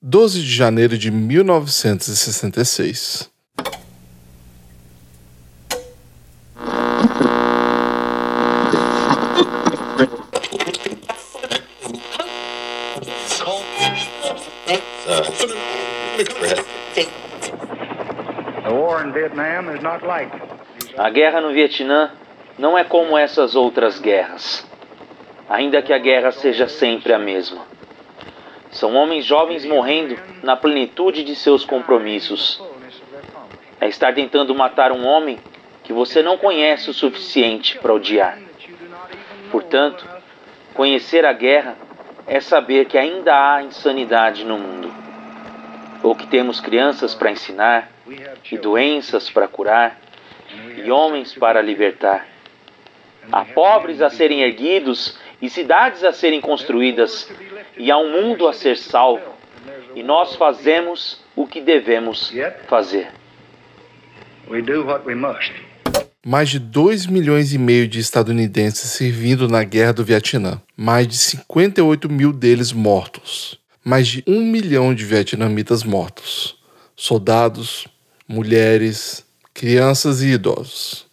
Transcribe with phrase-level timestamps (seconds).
[0.00, 3.28] 12 de janeiro de 1966.
[20.96, 22.12] A guerra no Vietnã
[22.56, 24.64] não é como essas outras guerras,
[25.48, 27.77] ainda que a guerra seja sempre a mesma.
[28.70, 32.62] São homens jovens morrendo na plenitude de seus compromissos.
[33.80, 35.38] É estar tentando matar um homem
[35.84, 38.38] que você não conhece o suficiente para odiar.
[39.50, 40.06] Portanto,
[40.74, 41.76] conhecer a guerra
[42.26, 44.92] é saber que ainda há insanidade no mundo,
[46.02, 47.90] ou que temos crianças para ensinar,
[48.50, 49.98] e doenças para curar,
[50.76, 52.26] e homens para libertar.
[53.32, 57.30] Há pobres a serem erguidos e cidades a serem construídas,
[57.76, 59.34] e há um mundo a ser salvo,
[59.94, 62.32] e nós fazemos o que devemos
[62.66, 63.08] fazer.
[66.26, 71.16] Mais de 2 milhões e meio de estadunidenses servindo na guerra do Vietnã, mais de
[71.16, 76.58] 58 mil deles mortos, mais de um milhão de vietnamitas mortos,
[76.96, 77.86] soldados,
[78.26, 81.07] mulheres, crianças e idosos.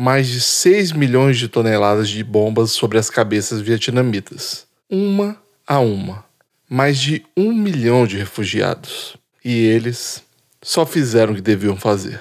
[0.00, 6.24] Mais de 6 milhões de toneladas de bombas sobre as cabeças vietnamitas, uma a uma.
[6.70, 9.16] Mais de um milhão de refugiados.
[9.44, 10.22] E eles
[10.62, 12.20] só fizeram o que deviam fazer.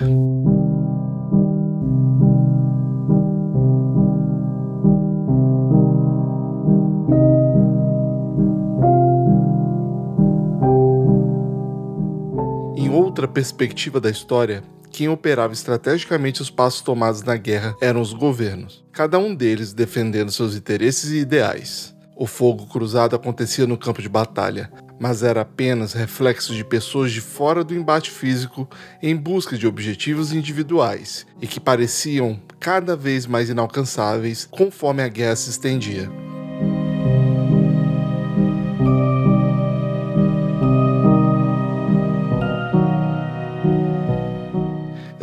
[13.18, 18.86] Outra perspectiva da história, quem operava estrategicamente os passos tomados na guerra eram os governos,
[18.92, 21.96] cada um deles defendendo seus interesses e ideais.
[22.16, 27.20] O fogo cruzado acontecia no campo de batalha, mas era apenas reflexo de pessoas de
[27.20, 28.70] fora do embate físico
[29.02, 35.36] em busca de objetivos individuais e que pareciam cada vez mais inalcançáveis conforme a guerra
[35.36, 36.08] se estendia.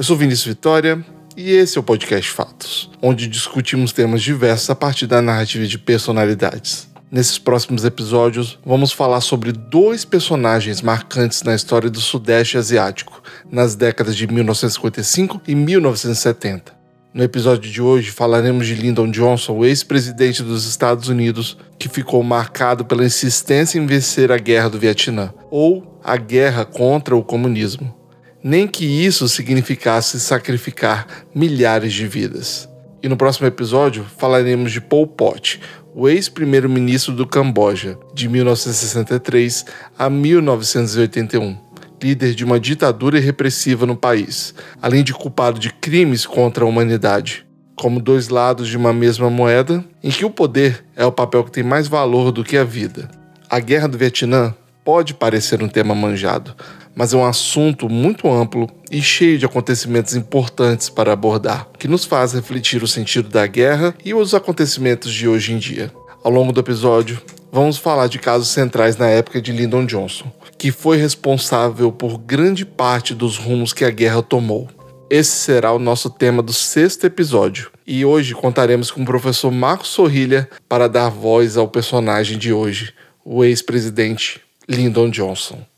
[0.04, 1.02] Eu sou Vinícius Vitória
[1.34, 5.78] e esse é o podcast Fatos, onde discutimos temas diversos a partir da narrativa de
[5.78, 6.90] personalidades.
[7.10, 13.74] Nesses próximos episódios, vamos falar sobre dois personagens marcantes na história do Sudeste Asiático, nas
[13.74, 16.74] décadas de 1955 e 1970.
[17.14, 22.84] No episódio de hoje, falaremos de Lyndon Johnson, ex-presidente dos Estados Unidos, que ficou marcado
[22.84, 28.03] pela insistência em vencer a Guerra do Vietnã, ou a guerra contra o comunismo
[28.44, 32.68] nem que isso significasse sacrificar milhares de vidas.
[33.02, 35.58] E no próximo episódio falaremos de Pol Pot,
[35.94, 39.64] o ex-primeiro-ministro do Camboja, de 1963
[39.98, 41.56] a 1981,
[42.02, 47.46] líder de uma ditadura repressiva no país, além de culpado de crimes contra a humanidade.
[47.74, 51.50] Como dois lados de uma mesma moeda, em que o poder é o papel que
[51.50, 53.10] tem mais valor do que a vida.
[53.48, 54.54] A Guerra do Vietnã
[54.84, 56.54] pode parecer um tema manjado,
[56.94, 62.04] mas é um assunto muito amplo e cheio de acontecimentos importantes para abordar, que nos
[62.04, 65.92] faz refletir o sentido da guerra e os acontecimentos de hoje em dia.
[66.22, 67.20] Ao longo do episódio,
[67.52, 72.64] vamos falar de casos centrais na época de Lyndon Johnson, que foi responsável por grande
[72.64, 74.68] parte dos rumos que a guerra tomou.
[75.10, 79.88] Esse será o nosso tema do sexto episódio, e hoje contaremos com o professor Marcos
[79.88, 82.94] Sorrilha para dar voz ao personagem de hoje,
[83.24, 85.73] o ex-presidente Lyndon Johnson.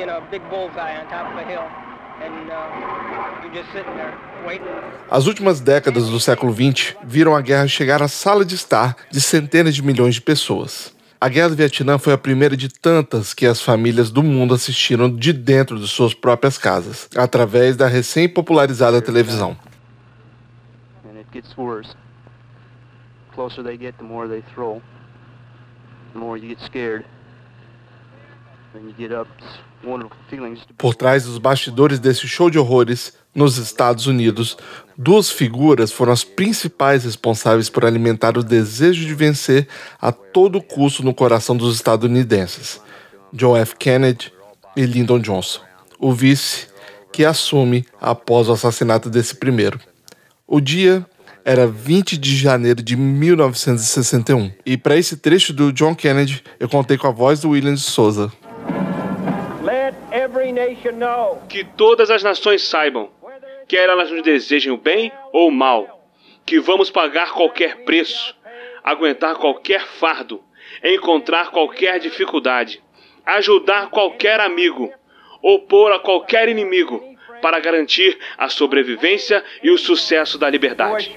[0.00, 1.60] Being a big bullseye on top of a hill.
[2.22, 4.16] And, uh, you're just sitting there,
[4.46, 4.66] waiting.
[5.10, 9.20] As últimas décadas do século XX viram a guerra chegar à sala de estar de
[9.20, 10.96] centenas de milhões de pessoas.
[11.20, 15.14] A Guerra do Vietnã foi a primeira de tantas que as famílias do mundo assistiram
[15.14, 19.54] de dentro de suas próprias casas, através da recém-popularizada televisão.
[28.94, 29.26] The
[30.76, 34.56] Por trás dos bastidores desse show de horrores, nos Estados Unidos,
[34.96, 39.68] duas figuras foram as principais responsáveis por alimentar o desejo de vencer
[40.00, 42.80] a todo custo no coração dos estadunidenses:
[43.32, 43.76] John F.
[43.76, 44.32] Kennedy
[44.76, 45.60] e Lyndon Johnson,
[45.98, 46.68] o vice
[47.12, 49.80] que assume após o assassinato desse primeiro.
[50.46, 51.06] O dia
[51.44, 54.52] era 20 de janeiro de 1961.
[54.64, 57.80] E para esse trecho do John Kennedy, eu contei com a voz do William de
[57.80, 58.30] Souza.
[61.48, 63.10] Que todas as nações saibam,
[63.68, 66.04] quer elas nos desejem o bem ou o mal,
[66.44, 68.36] que vamos pagar qualquer preço,
[68.82, 70.42] aguentar qualquer fardo,
[70.82, 72.82] encontrar qualquer dificuldade,
[73.24, 74.92] ajudar qualquer amigo,
[75.42, 77.10] opor a qualquer inimigo,
[77.40, 81.12] para garantir a sobrevivência e o sucesso da liberdade.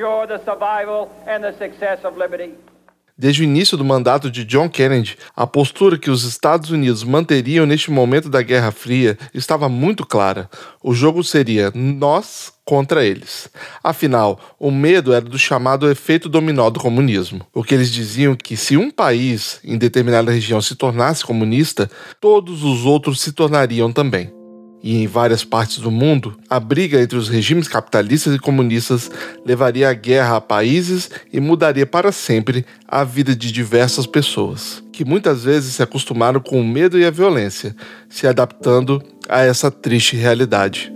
[3.16, 7.66] Desde o início do mandato de John Kennedy, a postura que os Estados Unidos manteriam
[7.66, 10.50] neste momento da Guerra Fria estava muito clara.
[10.82, 13.50] O jogo seria nós contra eles.
[13.84, 17.46] Afinal, o medo era do chamado efeito dominó do comunismo.
[17.54, 22.64] O que eles diziam que se um país em determinada região se tornasse comunista, todos
[22.64, 24.43] os outros se tornariam também
[24.84, 29.10] e em várias partes do mundo, a briga entre os regimes capitalistas e comunistas
[29.46, 35.06] levaria à guerra a países e mudaria para sempre a vida de diversas pessoas, que
[35.06, 37.74] muitas vezes se acostumaram com o medo e a violência,
[38.10, 40.92] se adaptando a essa triste realidade.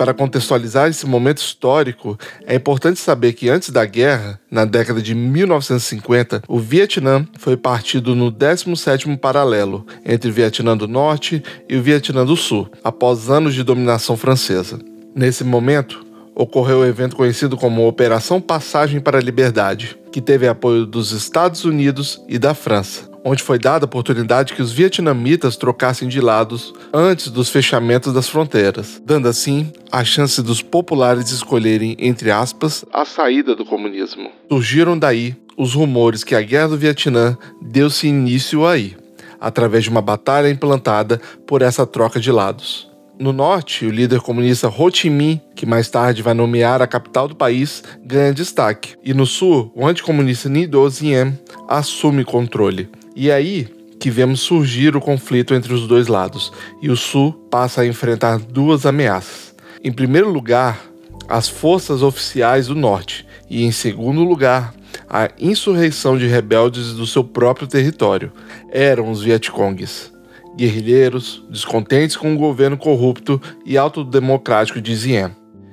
[0.00, 5.14] Para contextualizar esse momento histórico, é importante saber que antes da guerra, na década de
[5.14, 11.82] 1950, o Vietnã foi partido no 17º paralelo entre o Vietnã do Norte e o
[11.82, 14.78] Vietnã do Sul, após anos de dominação francesa.
[15.14, 16.02] Nesse momento,
[16.34, 21.12] ocorreu o um evento conhecido como Operação Passagem para a Liberdade, que teve apoio dos
[21.12, 26.20] Estados Unidos e da França onde foi dada a oportunidade que os vietnamitas trocassem de
[26.20, 32.84] lados antes dos fechamentos das fronteiras, dando assim a chance dos populares escolherem, entre aspas,
[32.92, 34.30] a saída do comunismo.
[34.50, 38.96] Surgiram daí os rumores que a Guerra do Vietnã deu-se início aí,
[39.40, 42.90] através de uma batalha implantada por essa troca de lados.
[43.18, 47.28] No norte, o líder comunista Ho Chi Minh, que mais tarde vai nomear a capital
[47.28, 48.96] do país, ganha destaque.
[49.04, 51.38] E no sul, o anticomunista Nhi Do Diem
[51.68, 52.88] assume controle.
[53.14, 53.68] E aí
[53.98, 58.38] que vemos surgir o conflito entre os dois lados, e o Sul passa a enfrentar
[58.38, 59.54] duas ameaças.
[59.84, 60.80] Em primeiro lugar,
[61.28, 64.74] as forças oficiais do Norte, e em segundo lugar,
[65.08, 68.32] a insurreição de rebeldes do seu próprio território.
[68.70, 70.12] Eram os Vietcongues,
[70.56, 75.30] guerrilheiros, descontentes com o governo corrupto e autodemocrático de Diem.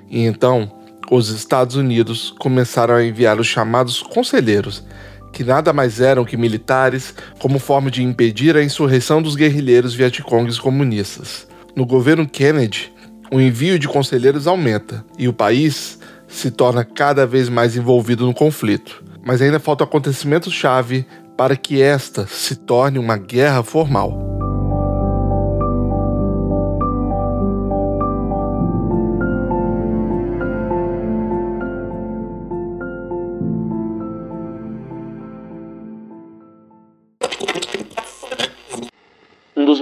[0.10, 0.72] E então,
[1.10, 4.84] os Estados Unidos começaram a enviar os chamados conselheiros,
[5.32, 10.60] que nada mais eram que militares, como forma de impedir a insurreição dos guerrilheiros vietcongues
[10.60, 11.48] comunistas.
[11.76, 12.92] No governo Kennedy,
[13.32, 18.34] o envio de conselheiros aumenta e o país se torna cada vez mais envolvido no
[18.34, 19.04] conflito.
[19.24, 21.06] Mas ainda faltam acontecimentos-chave
[21.38, 24.27] para que esta se torne uma guerra formal.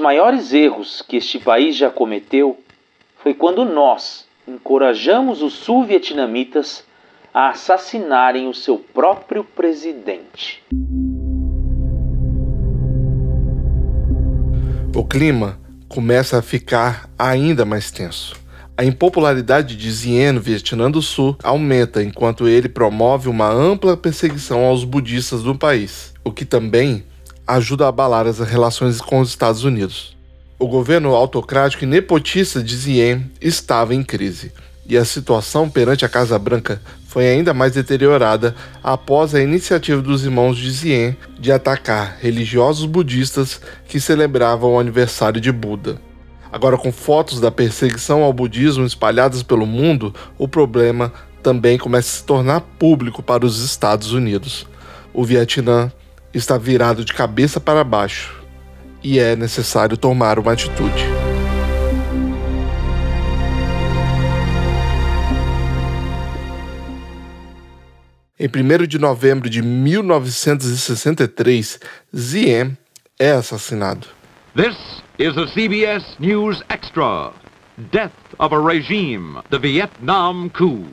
[0.06, 2.60] Maiores erros que este país já cometeu
[3.24, 6.84] foi quando nós encorajamos os sul-vietnamitas
[7.34, 10.64] a assassinarem o seu próprio presidente.
[14.96, 18.36] O clima começa a ficar ainda mais tenso.
[18.78, 24.66] A impopularidade de Zien no Vietnã do Sul aumenta enquanto ele promove uma ampla perseguição
[24.66, 27.04] aos budistas do país, o que também
[27.48, 30.16] ajuda a abalar as relações com os Estados Unidos.
[30.58, 34.52] O governo autocrático e nepotista de Zien estava em crise,
[34.88, 40.24] e a situação perante a Casa Branca foi ainda mais deteriorada após a iniciativa dos
[40.24, 46.00] irmãos de Zien de atacar religiosos budistas que celebravam o aniversário de Buda.
[46.52, 51.12] Agora, com fotos da perseguição ao budismo espalhadas pelo mundo, o problema
[51.44, 54.66] também começa a se tornar público para os Estados Unidos.
[55.14, 55.92] O Vietnã
[56.38, 58.44] está virado de cabeça para baixo
[59.02, 61.06] e é necessário tomar uma atitude.
[68.38, 68.52] Em 1
[68.86, 71.80] de novembro de 1963,
[72.14, 72.78] Zien
[73.18, 74.08] é assassinado.
[74.56, 74.76] This
[75.18, 77.32] is a CBS News Extra.
[77.92, 80.86] Death of a regime, the Vietnam coup.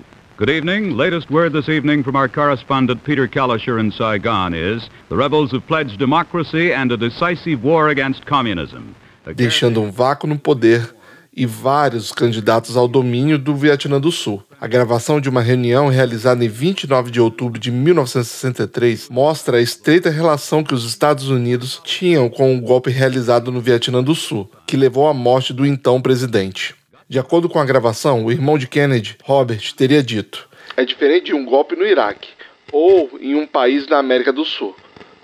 [0.43, 0.97] Good evening.
[0.97, 5.65] Latest word this evening from our correspondent Peter Kalisher in Saigon is the rebels have
[5.69, 8.93] pledged democracy and a decisive war against communism.
[9.37, 10.93] Deixando um vácuo no poder
[11.33, 14.43] e vários candidatos ao domínio do Vietnã do Sul.
[14.61, 20.11] A gravação de uma reunião realizada em 29 de outubro de 1963 mostra a estreita
[20.11, 24.77] relação que os Estados Unidos tinham com o golpe realizado no Vietnã do Sul, que
[24.77, 26.75] levou à morte do então presidente.
[27.13, 31.35] De acordo com a gravação, o irmão de Kennedy, Robert, teria dito: É diferente de
[31.35, 32.31] um golpe no Iraque
[32.73, 34.75] ou em um país na América do Sul.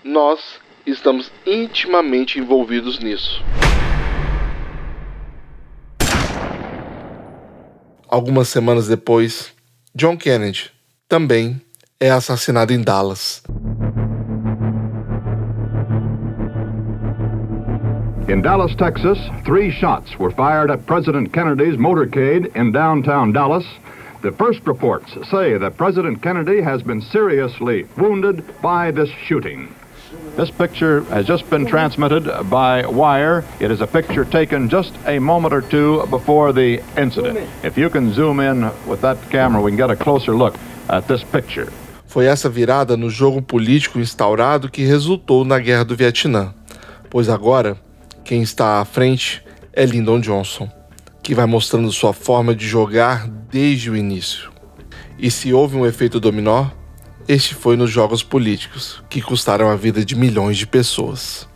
[0.05, 3.43] Nós estamos intimamente envolvidos nisso.
[8.07, 9.55] Algumas semanas depois,
[9.95, 10.71] John Kennedy
[11.09, 11.59] também
[11.99, 13.43] é assassinado em Dallas.
[18.29, 23.65] In Dallas, Texas, three shots were fired at President Kennedy's motorcade in downtown Dallas.
[24.21, 29.75] The first reports say that President Kennedy has been seriously wounded by this shooting.
[30.37, 33.47] This picture has just been transmitted by wire.
[33.61, 37.49] It is a picture taken just a moment or two before the incident.
[37.65, 40.55] If you can zoom in with that camera, we can get a closer look
[40.91, 41.73] at this picture.
[42.07, 46.53] Foi essa virada no jogo político instaurado que resultou na Guerra do Vietnã,
[47.09, 47.79] pois agora
[48.29, 49.43] quem está à frente
[49.73, 50.69] é Lyndon Johnson,
[51.23, 54.51] que vai mostrando sua forma de jogar desde o início.
[55.19, 56.67] E se houve um efeito dominó,
[57.27, 61.49] este foi nos jogos políticos, que custaram a vida de milhões de pessoas.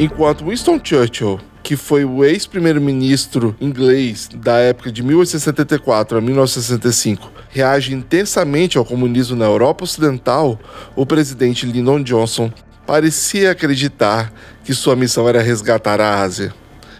[0.00, 1.38] Enquanto Winston Churchill,
[1.70, 9.36] que foi o ex-primeiro-ministro inglês da época de 1874 a 1965, reage intensamente ao comunismo
[9.36, 10.58] na Europa Ocidental,
[10.96, 12.50] o presidente Lyndon Johnson
[12.84, 14.32] parecia acreditar
[14.64, 16.52] que sua missão era resgatar a Ásia.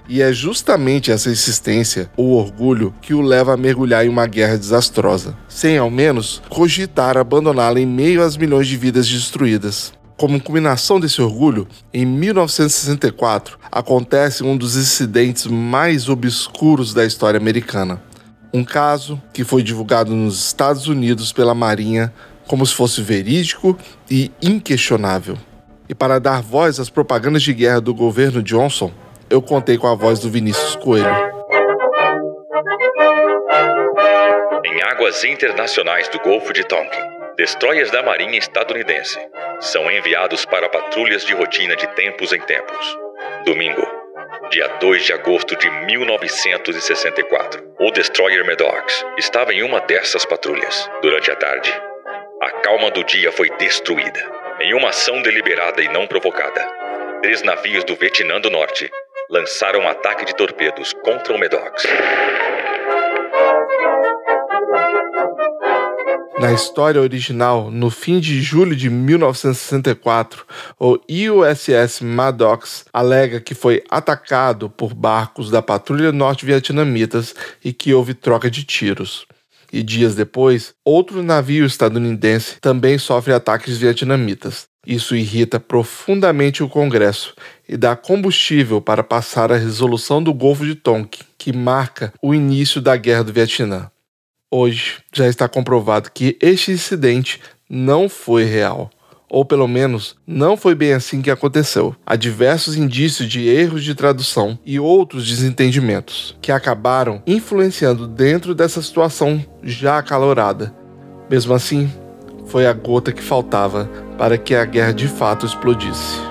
[0.08, 4.56] E é justamente essa insistência, ou orgulho, que o leva a mergulhar em uma guerra
[4.56, 9.92] desastrosa, sem ao menos cogitar abandoná-la em meio às milhões de vidas destruídas.
[10.20, 18.02] Como culminação desse orgulho, em 1964 acontece um dos incidentes mais obscuros da história americana.
[18.52, 22.12] Um caso que foi divulgado nos Estados Unidos pela Marinha
[22.46, 23.78] como se fosse verídico
[24.10, 25.38] e inquestionável.
[25.88, 28.92] E para dar voz às propagandas de guerra do governo Johnson,
[29.30, 31.08] eu contei com a voz do Vinícius Coelho.
[34.66, 37.09] Em águas internacionais do Golfo de Tonkin,
[37.40, 39.18] destroyers da Marinha estadunidense
[39.60, 42.98] são enviados para patrulhas de rotina de tempos em tempos.
[43.46, 43.80] Domingo,
[44.50, 50.86] dia 2 de agosto de 1964, o destroyer Maddox estava em uma dessas patrulhas.
[51.00, 51.72] Durante a tarde,
[52.42, 54.20] a calma do dia foi destruída
[54.60, 56.60] em uma ação deliberada e não provocada,
[57.22, 58.90] três navios do Vietnã do Norte
[59.30, 61.86] lançaram um ataque de torpedos contra o Maddox.
[66.40, 70.46] Na história original, no fim de julho de 1964,
[70.78, 78.14] o USS Maddox alega que foi atacado por barcos da patrulha norte-vietnamitas e que houve
[78.14, 79.26] troca de tiros
[79.72, 84.68] e dias depois, outro navio estadunidense também sofre ataques vietnamitas.
[84.86, 87.34] Isso irrita profundamente o Congresso
[87.68, 92.80] e dá combustível para passar a resolução do Golfo de Tonkin, que marca o início
[92.80, 93.90] da Guerra do Vietnã.
[94.50, 98.90] Hoje já está comprovado que este incidente não foi real
[99.30, 101.94] ou pelo menos não foi bem assim que aconteceu.
[102.04, 108.82] Há diversos indícios de erros de tradução e outros desentendimentos que acabaram influenciando dentro dessa
[108.82, 110.74] situação já acalorada.
[111.30, 111.88] Mesmo assim,
[112.46, 113.88] foi a gota que faltava
[114.18, 116.29] para que a guerra de fato explodisse.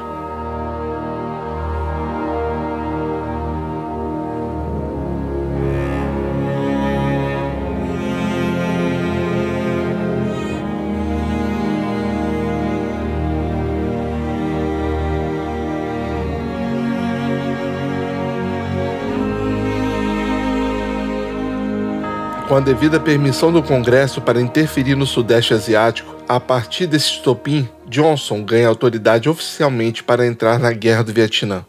[22.50, 27.70] Com a devida permissão do Congresso para interferir no Sudeste Asiático, a partir desse estopim,
[27.86, 31.64] Johnson ganha autoridade oficialmente para entrar na Guerra do Vietnã.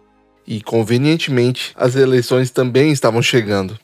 [0.47, 3.79] E, convenientemente, as eleições também estavam chegando.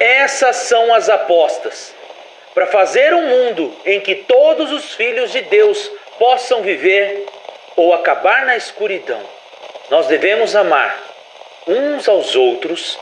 [0.00, 1.94] Essas são as apostas.
[2.54, 5.78] Para fazer um mundo em que todos os filhos de Deus
[6.18, 7.24] possam viver
[7.76, 9.22] ou acabar na escuridão,
[9.92, 10.98] nós devemos amar
[11.68, 12.98] uns aos outros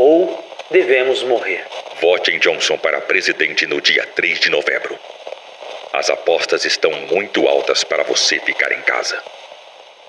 [0.00, 1.62] ou devemos morrer.
[2.00, 4.98] Vote em Johnson para presidente no dia 3 de novembro.
[5.92, 9.14] As apostas estão muito altas para você ficar em casa.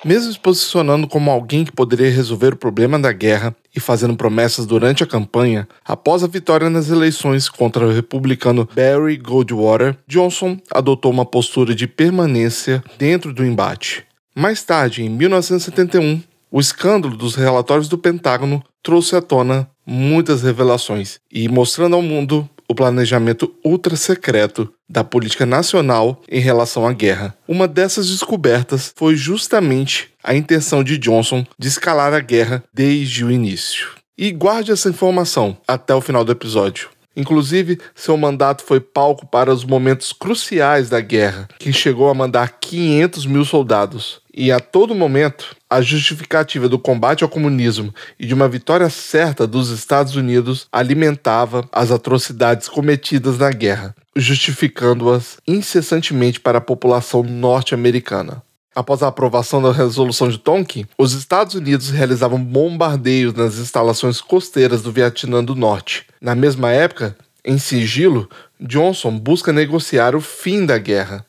[0.06, 4.66] Mesmo se posicionando como alguém que poderia resolver o problema da guerra e fazendo promessas
[4.66, 11.12] durante a campanha, após a vitória nas eleições contra o republicano Barry Goldwater, Johnson adotou
[11.12, 14.06] uma postura de permanência dentro do embate.
[14.34, 21.20] Mais tarde, em 1971, o escândalo dos relatórios do Pentágono trouxe à tona muitas revelações
[21.32, 27.36] e mostrando ao mundo o planejamento ultra secreto da política nacional em relação à guerra.
[27.48, 33.32] Uma dessas descobertas foi justamente a intenção de Johnson de escalar a guerra desde o
[33.32, 33.90] início.
[34.18, 36.90] E guarde essa informação até o final do episódio.
[37.16, 42.58] Inclusive, seu mandato foi palco para os momentos cruciais da guerra, que chegou a mandar
[42.60, 44.21] 500 mil soldados.
[44.34, 49.46] E a todo momento, a justificativa do combate ao comunismo e de uma vitória certa
[49.46, 58.42] dos Estados Unidos alimentava as atrocidades cometidas na guerra, justificando-as incessantemente para a população norte-americana.
[58.74, 64.82] Após a aprovação da resolução de Tonkin, os Estados Unidos realizavam bombardeios nas instalações costeiras
[64.82, 66.06] do Vietnã do Norte.
[66.22, 71.26] Na mesma época, em sigilo, Johnson busca negociar o fim da guerra,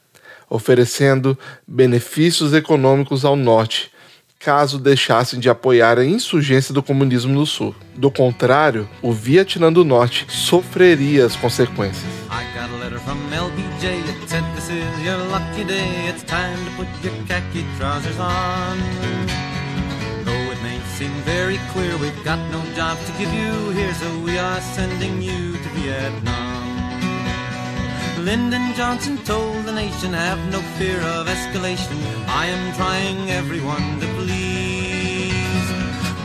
[0.53, 3.91] oferecendo benefícios econômicos ao Norte,
[4.39, 7.75] caso deixassem de apoiar a insurgência do comunismo no Sul.
[7.97, 12.13] Do contrário, o Vietnã do Norte sofreria as consequências.
[21.73, 22.63] clear no
[25.23, 26.72] you
[28.25, 31.97] Lyndon Johnson told the nation, Have no fear of escalation.
[32.29, 35.33] I am trying everyone to please.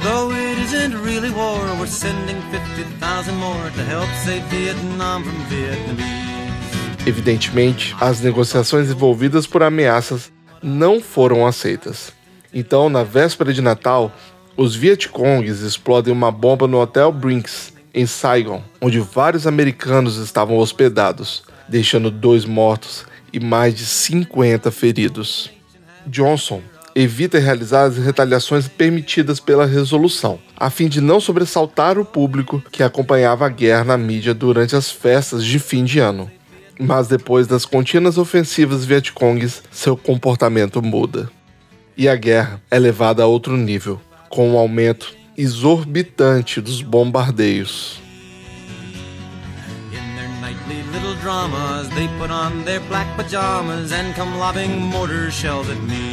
[0.04, 7.08] Though it isn't really war, we're sending 50,000 more to help save Vietnam from Vietnamese.
[7.08, 12.12] Evidentemente, as negociações envolvidas por ameaças não foram aceitas.
[12.54, 14.12] Então, na véspera de Natal,
[14.56, 21.47] os Vietcongs explodem uma bomba no Hotel Brinks, em Saigon, onde vários americanos estavam hospedados,
[21.68, 25.50] deixando dois mortos e mais de 50 feridos.
[26.06, 26.62] Johnson
[26.96, 32.82] evita realizar as retaliações permitidas pela resolução, a fim de não sobressaltar o público que
[32.82, 36.32] acompanhava a guerra na mídia durante as festas de fim de ano.
[36.80, 41.30] Mas depois das contínuas ofensivas Vietcongs, seu comportamento muda.
[41.96, 48.07] E a guerra é levada a outro nível, com um aumento exorbitante dos bombardeios.
[51.28, 51.90] Dramas.
[51.90, 56.06] They put on their black pajamas and come lobbing mortar shells at me.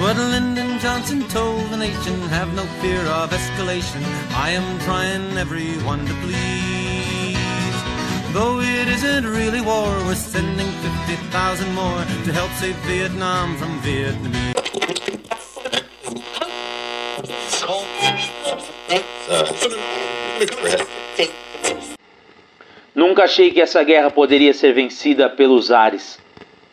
[0.00, 4.00] But Lyndon Johnson told the nation, have no fear of escalation.
[4.46, 7.78] I am trying everyone to please.
[8.32, 10.70] Though it isn't really war, we're sending
[11.06, 14.58] 50,000 more to help save Vietnam from Vietnamese.
[22.98, 26.18] Nunca achei que essa guerra poderia ser vencida pelos ares.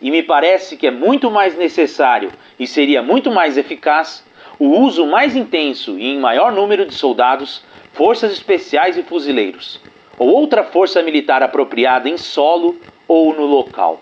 [0.01, 4.23] E me parece que é muito mais necessário e seria muito mais eficaz
[4.57, 7.61] o uso mais intenso e em maior número de soldados,
[7.93, 9.79] forças especiais e fuzileiros
[10.17, 12.75] ou outra força militar apropriada em solo
[13.07, 14.01] ou no local.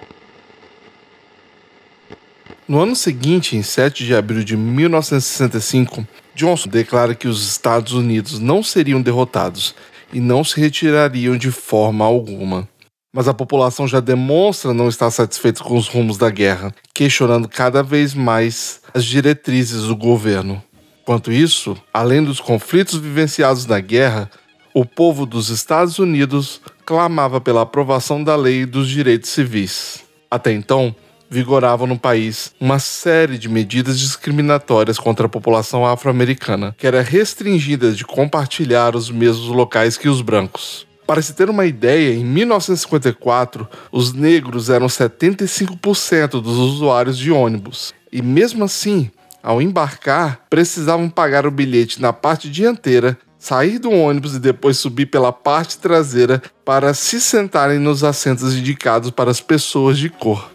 [2.66, 8.40] No ano seguinte, em 7 de abril de 1965, Johnson declara que os Estados Unidos
[8.40, 9.76] não seriam derrotados
[10.14, 12.68] e não se retirariam de forma alguma.
[13.16, 17.84] Mas a população já demonstra não estar satisfeita com os rumos da guerra, questionando cada
[17.84, 20.64] vez mais as diretrizes do governo.
[21.06, 24.32] Quanto isso, além dos conflitos vivenciados na guerra,
[24.74, 30.04] o povo dos Estados Unidos clamava pela aprovação da lei dos direitos civis.
[30.32, 30.96] Até então,
[31.34, 37.92] vigorava no país uma série de medidas discriminatórias contra a população afro-americana, que era restringida
[37.92, 40.86] de compartilhar os mesmos locais que os brancos.
[41.08, 47.94] Para se ter uma ideia, em 1954, os negros eram 75% dos usuários de ônibus.
[48.12, 54.36] E mesmo assim, ao embarcar, precisavam pagar o bilhete na parte dianteira sair do ônibus
[54.36, 59.98] e depois subir pela parte traseira para se sentarem nos assentos indicados para as pessoas
[59.98, 60.53] de cor.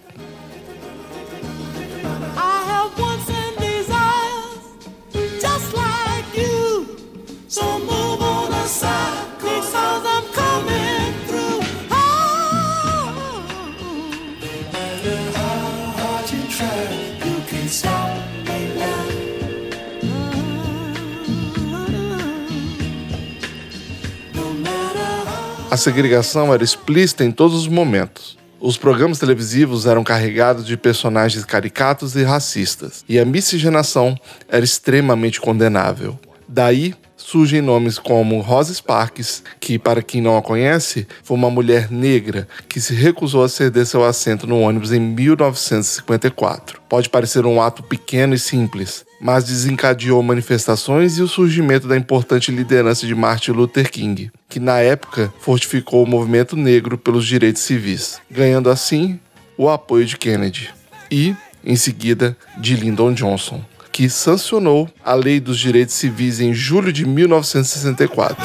[25.78, 28.36] Segregação era explícita em todos os momentos.
[28.60, 35.40] Os programas televisivos eram carregados de personagens caricatos e racistas, e a miscigenação era extremamente
[35.40, 36.18] condenável.
[36.48, 41.90] Daí surgem nomes como Rosa Sparks, que, para quem não a conhece, foi uma mulher
[41.90, 46.80] negra que se recusou a ceder seu assento no ônibus em 1954.
[46.88, 52.50] Pode parecer um ato pequeno e simples, mas desencadeou manifestações e o surgimento da importante
[52.50, 58.20] liderança de Martin Luther King, que na época fortificou o movimento negro pelos direitos civis,
[58.31, 59.18] ganhando assim
[59.57, 60.70] o apoio de Kennedy
[61.11, 63.62] e, em seguida, de Lyndon Johnson
[63.98, 68.37] que sancionou a Lei dos Direitos Civis em julho de 1964.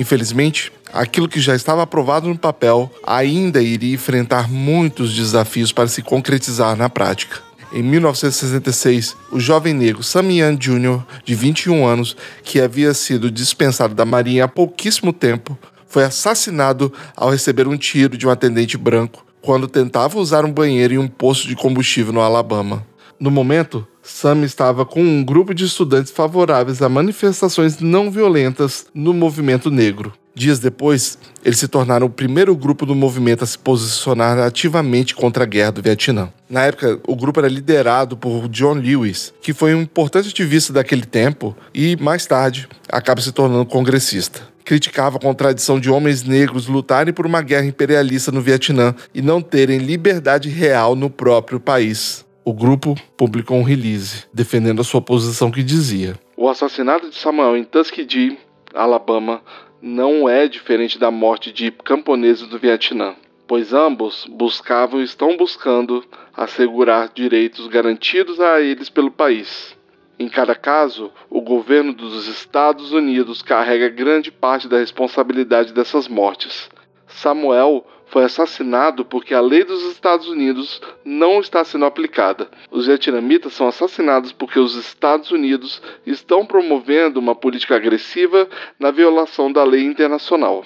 [0.00, 6.00] Infelizmente, aquilo que já estava aprovado no papel ainda iria enfrentar muitos desafios para se
[6.00, 7.42] concretizar na prática.
[7.70, 14.06] Em 1966, o jovem negro Samian Jr., de 21 anos, que havia sido dispensado da
[14.06, 19.68] Marinha há pouquíssimo tempo, foi assassinado ao receber um tiro de um atendente branco quando
[19.68, 22.86] tentava usar um banheiro em um posto de combustível no Alabama.
[23.20, 29.12] No momento, Sam estava com um grupo de estudantes favoráveis a manifestações não violentas no
[29.12, 30.14] movimento negro.
[30.34, 35.44] Dias depois, eles se tornaram o primeiro grupo do movimento a se posicionar ativamente contra
[35.44, 36.32] a guerra do Vietnã.
[36.48, 41.04] Na época, o grupo era liderado por John Lewis, que foi um importante ativista daquele
[41.04, 47.12] tempo e, mais tarde, acaba se tornando congressista criticava a contradição de homens negros lutarem
[47.12, 52.24] por uma guerra imperialista no Vietnã e não terem liberdade real no próprio país.
[52.42, 57.56] O grupo publicou um release defendendo a sua posição que dizia: O assassinato de Samuel
[57.56, 58.38] em Tuskegee,
[58.74, 59.42] Alabama,
[59.82, 63.14] não é diferente da morte de camponeses do Vietnã,
[63.46, 66.02] pois ambos buscavam e estão buscando
[66.34, 69.76] assegurar direitos garantidos a eles pelo país.
[70.18, 76.68] Em cada caso, o governo dos Estados Unidos carrega grande parte da responsabilidade dessas mortes.
[77.06, 82.50] Samuel foi assassinado porque a lei dos Estados Unidos não está sendo aplicada.
[82.70, 89.50] Os vietnamitas são assassinados porque os Estados Unidos estão promovendo uma política agressiva na violação
[89.50, 90.64] da lei internacional.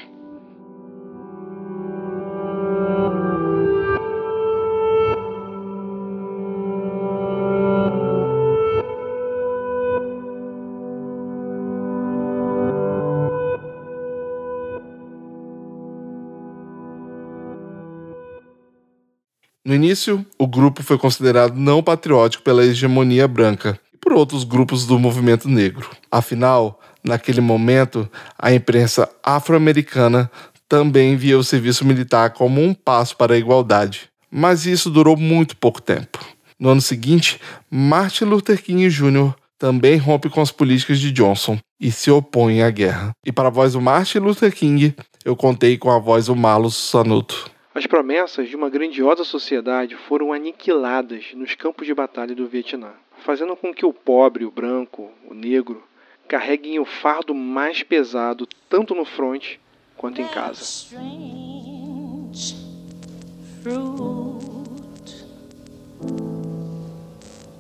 [19.75, 24.87] No início, o grupo foi considerado não patriótico pela hegemonia branca e por outros grupos
[24.87, 25.91] do movimento negro.
[26.09, 28.09] Afinal, naquele momento,
[28.39, 30.31] a imprensa afro-americana
[30.69, 34.03] também via o serviço militar como um passo para a igualdade.
[34.31, 36.25] Mas isso durou muito pouco tempo.
[36.57, 39.35] No ano seguinte, Martin Luther King Jr.
[39.59, 43.11] também rompe com as políticas de Johnson e se opõe à guerra.
[43.27, 46.77] E para a voz do Martin Luther King, eu contei com a voz do Malus
[46.77, 47.53] Sanuto.
[47.75, 52.93] As promessas de uma grandiosa sociedade foram aniquiladas nos campos de batalha do Vietnã,
[53.25, 55.83] fazendo com que o pobre, o branco, o negro
[56.29, 59.61] carreguem o fardo mais pesado tanto no fronte
[59.97, 60.65] quanto em casa.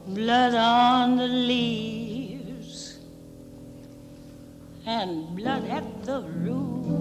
[0.06, 3.00] Blood on the leaves
[4.86, 6.93] and blood at the root.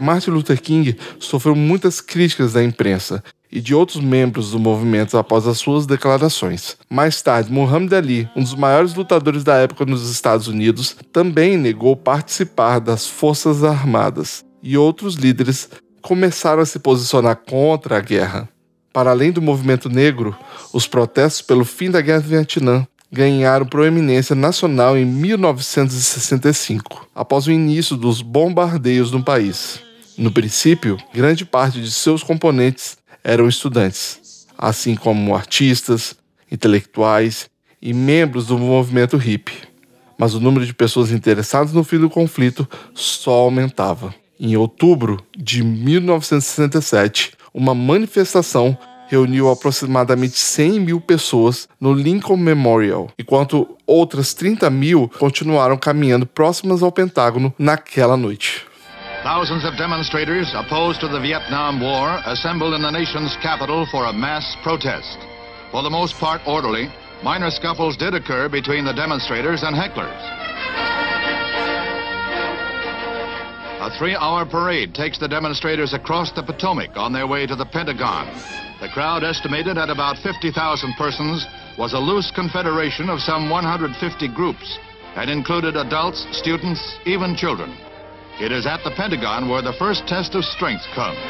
[0.00, 5.46] Martin Luther King sofreu muitas críticas da imprensa e de outros membros do movimento após
[5.46, 6.78] as suas declarações.
[6.88, 11.94] Mais tarde, Muhammad Ali, um dos maiores lutadores da época nos Estados Unidos, também negou
[11.94, 15.68] participar das Forças Armadas, e outros líderes
[16.00, 18.48] começaram a se posicionar contra a guerra.
[18.92, 20.34] Para além do movimento negro,
[20.72, 27.52] os protestos pelo fim da Guerra do Vietnã ganharam proeminência nacional em 1965, após o
[27.52, 29.80] início dos bombardeios no país.
[30.16, 36.14] No princípio, grande parte de seus componentes eram estudantes, assim como artistas,
[36.50, 39.68] intelectuais e membros do movimento hippie.
[40.18, 44.14] Mas o número de pessoas interessadas no fim do conflito só aumentava.
[44.38, 48.78] Em outubro de 1967, uma manifestação
[49.10, 56.82] reuniu aproximadamente 100 mil pessoas no Lincoln Memorial, enquanto outras 30 mil continuaram caminhando próximas
[56.82, 58.64] ao Pentágono naquela noite.
[59.22, 64.12] Thousands of demonstrators opposed to the Vietnam War assembled in the nation's capital for a
[64.12, 65.18] mass protest.
[65.70, 66.88] For the most part orderly,
[67.22, 70.20] minor scuffles did occur between the demonstrators and hecklers.
[73.82, 78.26] A three-hour parade takes the demonstrators across the Potomac on their way to the Pentagon.
[78.80, 84.78] The crowd, estimated at about 50,000 persons, was a loose confederation of some 150 groups
[85.16, 87.76] and included adults, students, even children.
[88.40, 91.20] It is at the Pentagon where the first test of strength comes.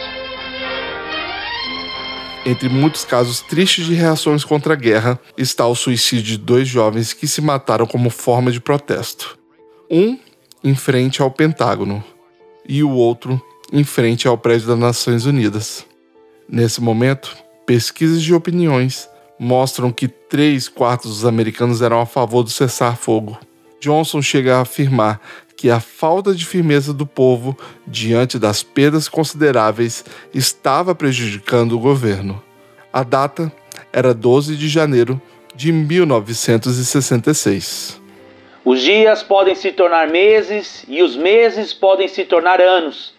[2.47, 7.13] Entre muitos casos tristes de reações contra a guerra está o suicídio de dois jovens
[7.13, 9.37] que se mataram como forma de protesto.
[9.91, 10.17] Um
[10.63, 12.03] em frente ao Pentágono
[12.65, 15.90] e o outro em frente ao prédio das Nações Unidas.
[16.53, 19.09] Nesse momento, pesquisas de opiniões
[19.39, 23.39] mostram que três quartos dos americanos eram a favor do cessar-fogo.
[23.81, 25.21] Johnson chega a afirmar
[25.57, 32.43] que a falta de firmeza do povo diante das perdas consideráveis estava prejudicando o governo.
[32.93, 33.53] A data
[33.93, 35.23] era 12 de janeiro
[35.55, 38.03] de 1966.
[38.65, 43.15] Os dias podem se tornar meses e os meses podem se tornar anos,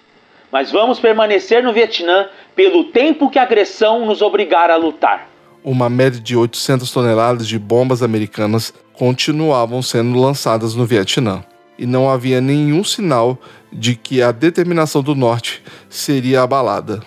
[0.52, 5.30] mas vamos permanecer no Vietnã pelo tempo que a agressão nos obrigar a lutar.
[5.64, 11.44] Uma média de 800 toneladas de bombas americanas continuavam sendo lançadas no Vietnã,
[11.78, 13.38] e não havia nenhum sinal
[13.72, 17.02] de que a determinação do Norte seria abalada.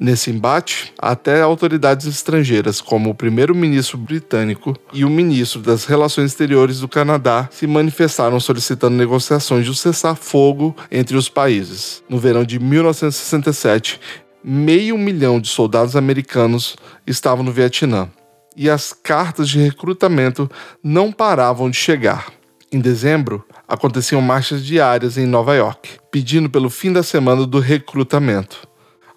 [0.00, 6.78] Nesse embate, até autoridades estrangeiras, como o primeiro-ministro britânico e o ministro das Relações Exteriores
[6.78, 12.04] do Canadá, se manifestaram solicitando negociações de um cessar-fogo entre os países.
[12.08, 14.00] No verão de 1967,
[14.44, 18.08] meio milhão de soldados americanos estavam no Vietnã
[18.56, 20.48] e as cartas de recrutamento
[20.82, 22.32] não paravam de chegar.
[22.70, 28.67] Em dezembro, aconteciam marchas diárias em Nova York, pedindo pelo fim da semana do recrutamento.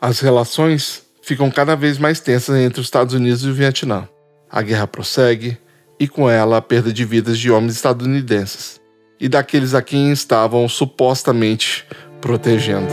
[0.03, 4.09] As relações ficam cada vez mais tensas entre os Estados Unidos e o Vietnã.
[4.49, 5.59] A guerra prossegue
[5.99, 8.81] e com ela a perda de vidas de homens estadunidenses
[9.19, 11.85] e daqueles a quem estavam supostamente
[12.19, 12.91] protegendo.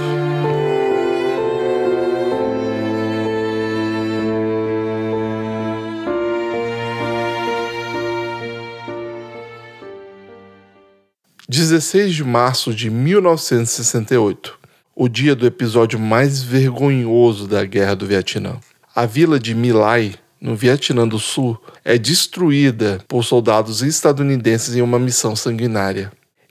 [11.49, 14.58] Dezesseis de março de 1968
[15.00, 18.56] o dia do episódio mais vergonhoso da Guerra do Vietnã.
[18.92, 24.82] A vila de My Lai, no Vietnã do Sul, é destruída por soldados estadunidenses em
[24.82, 26.11] uma missão sanguinária.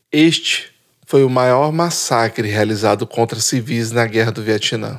[0.10, 0.69] Este
[1.05, 4.97] foi o maior massacre realizado contra civis na Guerra do Vietnã.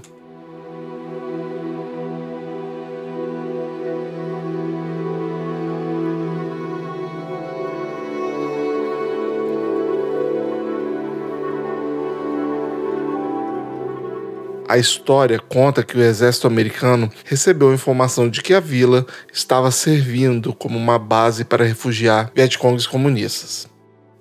[14.69, 20.53] A história conta que o exército americano recebeu informação de que a vila estava servindo
[20.53, 23.67] como uma base para refugiar Vietcongs comunistas.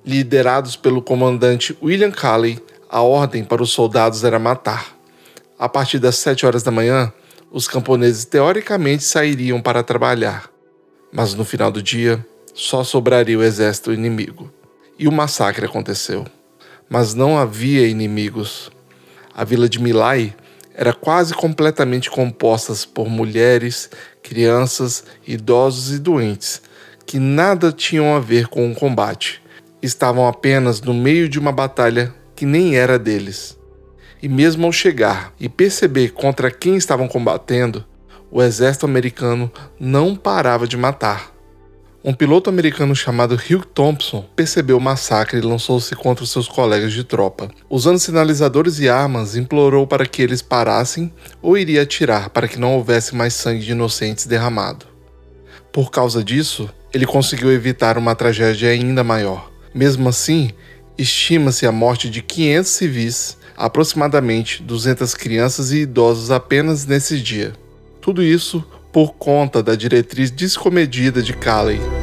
[0.05, 2.57] Liderados pelo comandante William Calley,
[2.89, 4.97] a ordem para os soldados era matar.
[5.59, 7.11] A partir das 7 horas da manhã,
[7.51, 10.49] os camponeses teoricamente sairiam para trabalhar.
[11.11, 14.49] Mas no final do dia, só sobraria o exército inimigo.
[14.97, 16.25] E o massacre aconteceu.
[16.89, 18.71] Mas não havia inimigos.
[19.37, 20.35] A vila de Milai
[20.73, 23.87] era quase completamente composta por mulheres,
[24.23, 26.59] crianças, idosos e doentes,
[27.05, 29.39] que nada tinham a ver com o combate.
[29.79, 33.55] Estavam apenas no meio de uma batalha que nem era deles.
[34.23, 37.85] E mesmo ao chegar e perceber contra quem estavam combatendo,
[38.31, 41.36] o exército americano não parava de matar.
[42.07, 47.03] Um piloto americano chamado Hugh Thompson percebeu o massacre e lançou-se contra seus colegas de
[47.03, 47.51] tropa.
[47.69, 52.75] Usando sinalizadores e armas, implorou para que eles parassem ou iria atirar para que não
[52.77, 54.85] houvesse mais sangue de inocentes derramado.
[55.73, 59.51] Por causa disso, ele conseguiu evitar uma tragédia ainda maior.
[59.75, 60.51] Mesmo assim,
[60.97, 67.51] estima-se a morte de 500 civis, aproximadamente 200 crianças e idosos apenas nesse dia.
[67.99, 71.96] Tudo isso por conta da diretriz descomedida de Calley.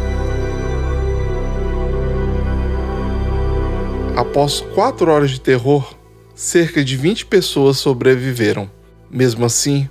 [4.16, 5.92] Após quatro horas de terror,
[6.36, 8.70] cerca de 20 pessoas sobreviveram.
[9.10, 9.88] Mesmo assim,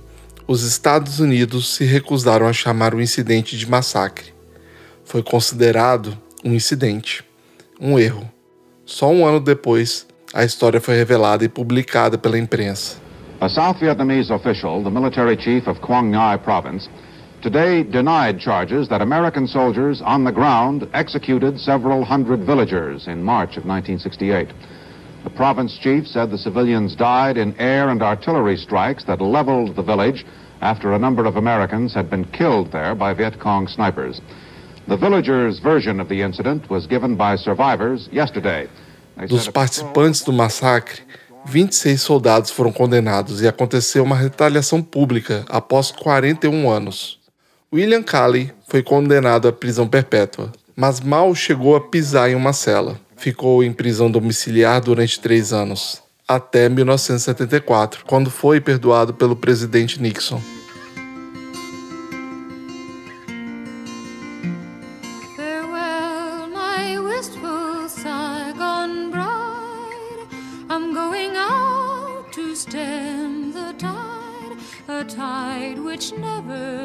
[0.48, 4.32] os Estados Unidos se recusaram a chamar o incidente de massacre.
[5.04, 7.22] Foi considerado um incidente,
[7.78, 8.26] um erro.
[8.86, 12.96] Só um ano depois, a história foi revelada e publicada pela imprensa.
[13.42, 16.88] A South Vietnamese official, the military chief of Quang Ngai province,
[17.44, 23.58] today denied charges that American soldiers on the ground executed several hundred villagers in March
[23.58, 24.48] of 1968.
[25.24, 29.82] The province chief said the civilians died in air and artillery strikes that leveled the
[29.82, 30.24] village
[30.62, 34.22] after a number of Americans had been killed there by Viet Cong snipers.
[34.88, 38.70] The villagers' version of the incident was given by survivors yesterday.
[39.28, 41.02] Dos participantes do massacre,
[41.52, 47.22] 26 soldados foram condenados e aconteceu uma retaliação pública após 41 um anos.
[47.74, 53.00] William Calley foi condenado à prisão perpétua, mas mal chegou a pisar em uma cela.
[53.16, 60.40] Ficou em prisão domiciliar durante três anos, até 1974, quando foi perdoado pelo presidente Nixon.
[75.94, 76.83] Which never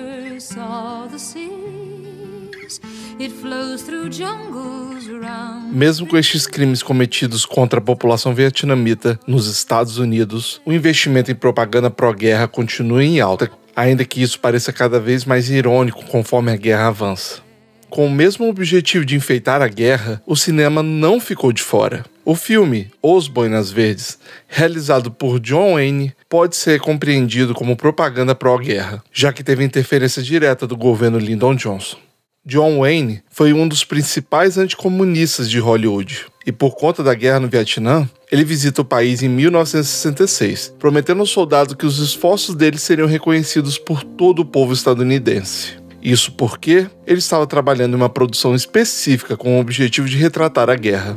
[5.71, 11.35] Mesmo com estes crimes cometidos contra a população vietnamita nos Estados Unidos, o investimento em
[11.35, 16.55] propaganda pró-guerra continua em alta, ainda que isso pareça cada vez mais irônico conforme a
[16.55, 17.41] guerra avança.
[17.89, 22.05] Com o mesmo objetivo de enfeitar a guerra, o cinema não ficou de fora.
[22.29, 29.03] O filme Os Boinas Verdes, realizado por John Wayne, pode ser compreendido como propaganda pró-guerra,
[29.11, 31.97] já que teve interferência direta do governo Lyndon Johnson.
[32.45, 37.47] John Wayne foi um dos principais anticomunistas de Hollywood, e por conta da guerra no
[37.47, 43.07] Vietnã, ele visita o país em 1966, prometendo aos soldados que os esforços dele seriam
[43.07, 45.79] reconhecidos por todo o povo estadunidense.
[45.99, 50.75] Isso porque ele estava trabalhando em uma produção específica com o objetivo de retratar a
[50.75, 51.15] guerra.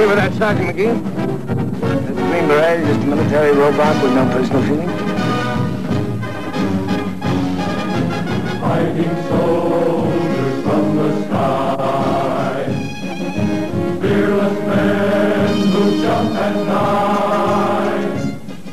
[0.00, 0.96] Agree with that, Sergeant McGee?
[2.06, 4.90] This Green Beret is just a military robot with no personal feelings?
[8.62, 12.64] Fighting soldiers from the sky.
[14.00, 18.16] Fearless men who jump at night.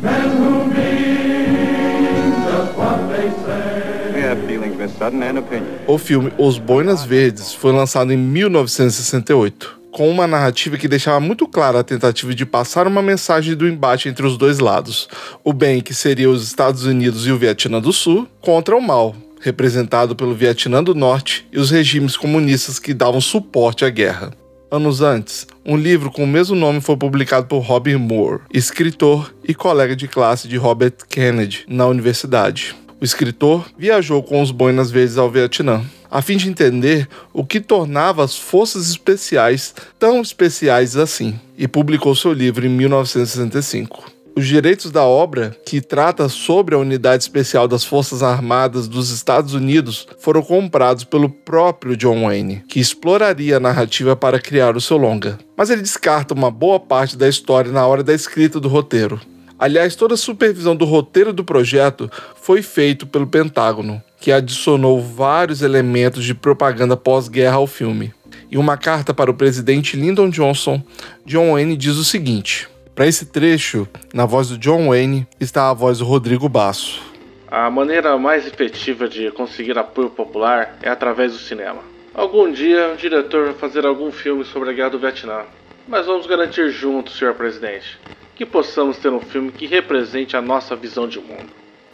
[0.02, 4.14] Men who mean just what they say.
[4.14, 5.82] We have feelings, Miss Sutton, and opinions.
[5.88, 11.48] O filme Os Boinas Verdes foi lançado em 1968, com uma narrativa que deixava muito
[11.48, 15.10] clara a tentativa de passar uma mensagem do embate entre os dois lados:
[15.44, 19.16] o bem, que seria os Estados Unidos e o Vietnã do Sul, contra o mal,
[19.42, 24.32] representado pelo Vietnã do Norte e os regimes comunistas que davam suporte à guerra.
[24.70, 29.56] Anos antes, um livro com o mesmo nome foi publicado por Robin Moore, escritor e
[29.56, 32.76] colega de classe de Robert Kennedy na universidade.
[33.00, 37.62] O escritor viajou com os boinas verdes ao Vietnã, a fim de entender o que
[37.62, 44.18] tornava as forças especiais tão especiais assim, e publicou seu livro em 1965.
[44.36, 49.54] Os direitos da obra, que trata sobre a unidade especial das Forças Armadas dos Estados
[49.54, 54.98] Unidos, foram comprados pelo próprio John Wayne, que exploraria a narrativa para criar o seu
[54.98, 55.40] longa.
[55.56, 59.20] Mas ele descarta uma boa parte da história na hora da escrita do roteiro.
[59.60, 65.64] Aliás, toda a supervisão do roteiro do projeto foi feito pelo Pentágono, que adicionou vários
[65.64, 68.14] elementos de propaganda pós-guerra ao filme.
[68.52, 70.82] Em uma carta para o presidente Lyndon Johnson,
[71.26, 75.74] John Wayne diz o seguinte: Para esse trecho, na voz do John Wayne está a
[75.74, 77.02] voz do Rodrigo Basso.
[77.50, 81.82] A maneira mais efetiva de conseguir apoio popular é através do cinema.
[82.14, 85.42] Algum dia, um diretor vai fazer algum filme sobre a guerra do Vietnã.
[85.88, 87.98] Mas vamos garantir juntos, senhor presidente,
[88.38, 91.50] que possamos ter um filme que represente a nossa visão de mundo.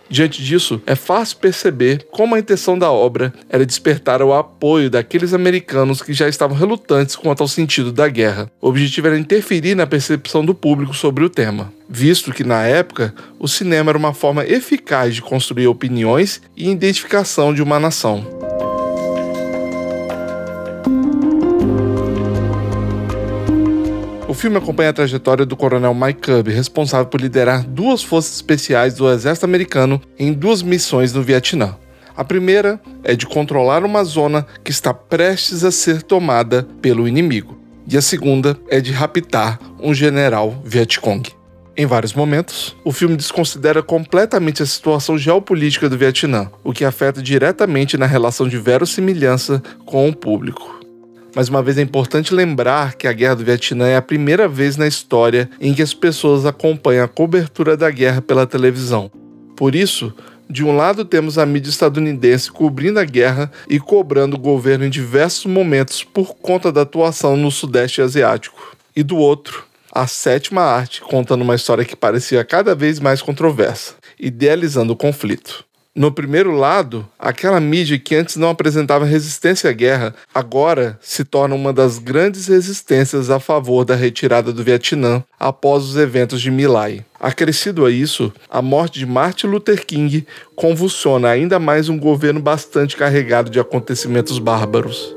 [0.10, 5.34] Diante disso, é fácil perceber como a intenção da obra era despertar o apoio daqueles
[5.34, 8.52] americanos que já estavam relutantes quanto ao sentido da guerra.
[8.62, 13.14] O objetivo era interferir na percepção do público sobre o tema, visto que na época
[13.40, 18.53] o cinema era uma forma eficaz de construir opiniões e identificação de uma nação.
[24.44, 29.10] Filme acompanha a trajetória do coronel Mike Cubby, responsável por liderar duas forças especiais do
[29.10, 31.78] exército americano em duas missões no Vietnã.
[32.14, 37.58] A primeira é de controlar uma zona que está prestes a ser tomada pelo inimigo,
[37.88, 41.24] e a segunda é de raptar um general Vietcong.
[41.78, 47.22] Em vários momentos, o filme desconsidera completamente a situação geopolítica do Vietnã, o que afeta
[47.22, 50.83] diretamente na relação de verossimilhança com o público.
[51.36, 54.78] Mais uma vez é importante lembrar que a Guerra do Vietnã é a primeira vez
[54.78, 59.12] na história em que as pessoas acompanham a cobertura da guerra pela televisão.
[59.56, 60.13] Por isso,
[60.48, 64.91] de um lado temos a mídia estadunidense cobrindo a guerra e cobrando o governo em
[64.91, 68.78] diversos momentos por conta da atuação no Sudeste Asiático.
[68.95, 73.95] E do outro, a sétima arte contando uma história que parecia cada vez mais controversa,
[74.20, 75.66] idealizando o conflito.
[75.96, 81.54] No primeiro lado, aquela mídia que antes não apresentava resistência à guerra, agora se torna
[81.54, 86.66] uma das grandes resistências a favor da retirada do Vietnã após os eventos de My
[86.66, 87.06] Lai.
[87.20, 90.26] Acrescido a isso, a morte de Martin Luther King
[90.56, 95.16] convulsiona ainda mais um governo bastante carregado de acontecimentos bárbaros.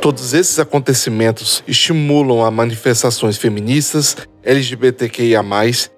[0.00, 5.42] Todos esses acontecimentos estimulam a manifestações feministas, LGBTQIA+,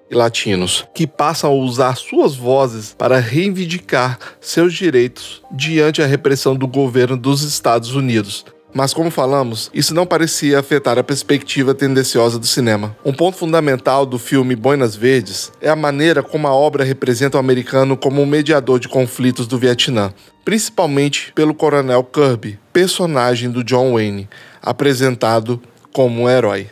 [0.09, 6.55] e latinos, que passam a usar suas vozes para reivindicar seus direitos diante a repressão
[6.55, 12.37] do governo dos Estados Unidos, mas, como falamos, isso não parecia afetar a perspectiva tendenciosa
[12.37, 12.95] do cinema.
[13.03, 17.39] Um ponto fundamental do filme Boinas Verdes é a maneira como a obra representa o
[17.39, 20.13] americano como um mediador de conflitos do Vietnã,
[20.45, 24.29] principalmente pelo Coronel Kirby, personagem do John Wayne,
[24.61, 25.59] apresentado
[25.91, 26.67] como um herói.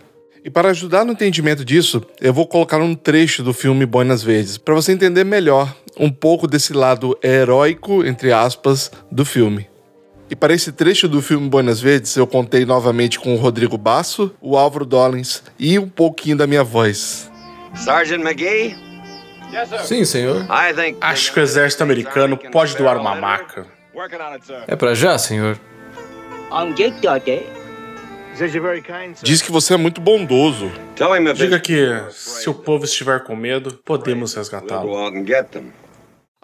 [0.48, 4.58] E para ajudar no entendimento disso, eu vou colocar um trecho do filme Boinas Verdes,
[4.58, 9.68] para você entender melhor um pouco desse lado heróico, entre aspas, do filme.
[10.30, 14.34] E para esse trecho do filme Buenas Verdes, eu contei novamente com o Rodrigo Basso,
[14.40, 17.30] o Álvaro Dollins e um pouquinho da minha voz.
[17.76, 18.74] Sergeant McGee?
[19.84, 20.46] Sim, senhor.
[21.02, 23.66] Acho que o exército americano pode doar uma maca.
[24.66, 25.60] É para já, senhor.
[29.24, 30.72] Diz que você é muito bondoso.
[31.34, 34.92] Diga que, se o povo estiver com medo, podemos resgatá-lo.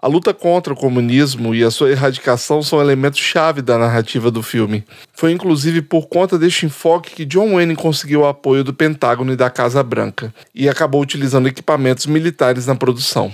[0.02, 4.84] A luta contra o comunismo e a sua erradicação são elementos-chave da narrativa do filme.
[5.14, 9.36] Foi inclusive por conta deste enfoque que John Wayne conseguiu o apoio do Pentágono e
[9.36, 13.32] da Casa Branca, e acabou utilizando equipamentos militares na produção.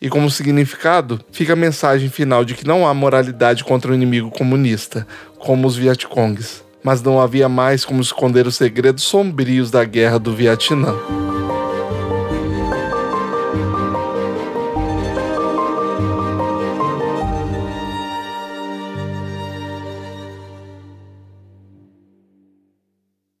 [0.00, 4.30] E como significado, fica a mensagem final de que não há moralidade contra o inimigo
[4.30, 5.06] comunista,
[5.38, 10.34] como os Vietcongs, mas não havia mais como esconder os segredos sombrios da guerra do
[10.34, 10.94] Vietnã.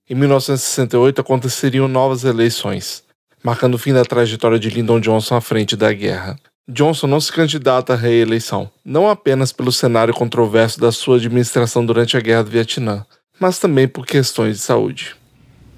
[0.08, 3.02] Em 1968 aconteceriam novas eleições,
[3.42, 6.36] marcando o fim da trajetória de Lyndon Johnson à frente da guerra.
[6.68, 12.16] Johnson não se candidata à reeleição, não apenas pelo cenário controverso da sua administração durante
[12.16, 13.06] a Guerra do Vietnã,
[13.42, 15.16] mas também por questões de saúde.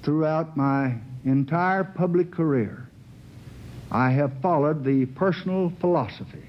[0.03, 2.87] Throughout my entire public career,
[3.91, 6.43] I have followed the personal philosophy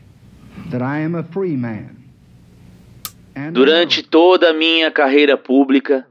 [0.71, 1.97] that I am a free man.
[3.53, 6.07] Durante toda a minha carreira pública,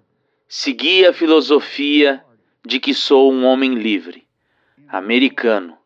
[0.47, 2.23] segui a filosofia
[2.65, 4.23] de que sou um homem livre,
[4.87, 5.77] americano,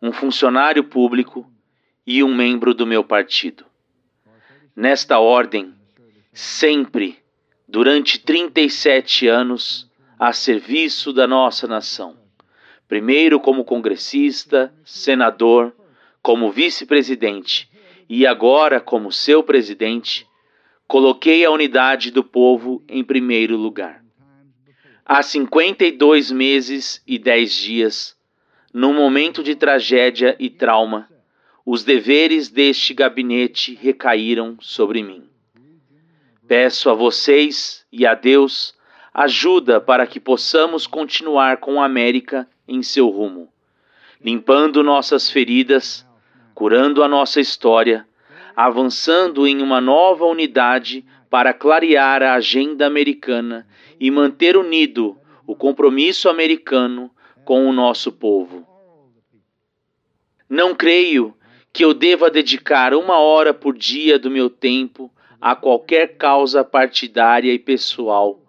[0.00, 1.44] um funcionário público
[2.06, 3.64] e um membro do meu partido.
[4.76, 5.74] Nesta ordem,
[6.32, 7.23] sempre,
[7.74, 12.16] durante 37 anos, a serviço da nossa nação.
[12.86, 15.74] Primeiro como congressista, senador,
[16.22, 17.68] como vice-presidente
[18.08, 20.24] e agora como seu presidente,
[20.86, 24.04] Coloquei a unidade do povo em primeiro lugar.
[25.04, 28.16] Há 52 meses e 10 dias,
[28.72, 31.08] num momento de tragédia e trauma,
[31.66, 35.33] os deveres deste gabinete recaíram sobre mim.
[36.46, 38.74] Peço a vocês e a Deus
[39.12, 43.48] ajuda para que possamos continuar com a América em seu rumo,
[44.20, 46.06] limpando nossas feridas,
[46.54, 48.06] curando a nossa história
[48.56, 53.66] avançando em uma nova unidade para clarear a agenda americana
[53.98, 55.16] e manter unido
[55.46, 57.10] o compromisso americano
[57.44, 58.66] com o nosso povo.
[60.48, 61.34] Não creio
[61.72, 65.10] que eu deva dedicar uma hora por dia do meu tempo
[65.44, 68.40] a qualquer causa partidária e pessoal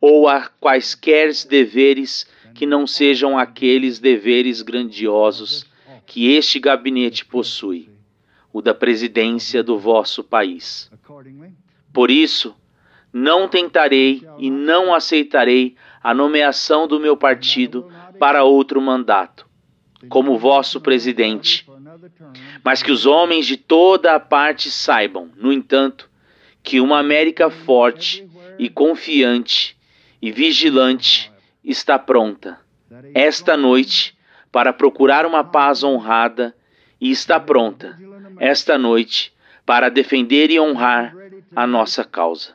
[0.00, 5.66] ou a quaisquer deveres que não sejam aqueles deveres grandiosos
[6.06, 7.90] que este gabinete possui
[8.52, 10.88] o da presidência do vosso país.
[11.92, 12.54] Por isso,
[13.12, 19.44] não tentarei e não aceitarei a nomeação do meu partido para outro mandato,
[20.08, 21.66] como vosso presidente.
[22.62, 26.13] Mas que os homens de toda a parte saibam, no entanto,
[26.64, 28.26] que uma América forte
[28.58, 29.76] e confiante
[30.20, 31.30] e vigilante
[31.62, 32.58] está pronta,
[33.12, 34.16] esta noite,
[34.50, 36.56] para procurar uma paz honrada
[36.98, 37.98] e está pronta
[38.40, 39.32] esta noite
[39.66, 41.14] para defender e honrar
[41.54, 42.54] a nossa causa.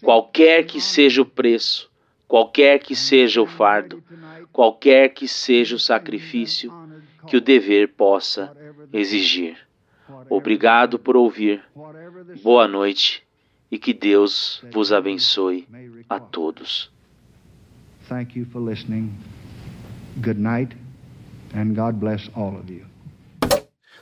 [0.00, 1.90] Qualquer que seja o preço,
[2.26, 4.02] qualquer que seja o fardo,
[4.50, 6.72] qualquer que seja o sacrifício
[7.26, 8.56] que o dever possa
[8.92, 9.58] exigir.
[10.30, 11.62] Obrigado por ouvir.
[12.42, 13.25] Boa noite
[13.70, 15.66] e que Deus vos abençoe
[16.08, 16.90] a todos.
[18.08, 19.12] Thank you for listening.
[20.22, 20.76] Good night
[21.54, 22.84] and God bless all of you.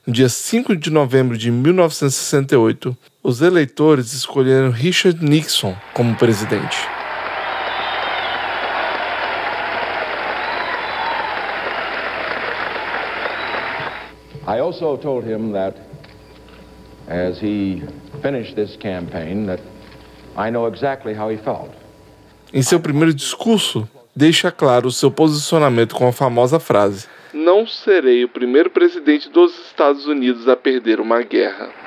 [0.06, 6.76] No dia 5 de novembro de 1968, os eleitores escolheram Richard Nixon como presidente.
[14.46, 15.74] I also told him that
[17.08, 17.82] as he
[18.22, 19.62] finished this campaign that
[20.36, 21.70] I know exactly how he felt.
[22.52, 28.28] Em seu primeiro discurso, deixa claro seu posicionamento com a famosa frase: Não serei o
[28.28, 31.83] primeiro presidente dos Estados Unidos a perder uma guerra.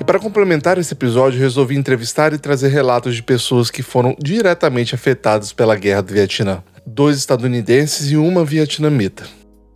[0.00, 4.94] E para complementar esse episódio, resolvi entrevistar e trazer relatos de pessoas que foram diretamente
[4.94, 6.62] afetadas pela guerra do Vietnã.
[6.86, 9.24] Dois estadunidenses e uma vietnamita.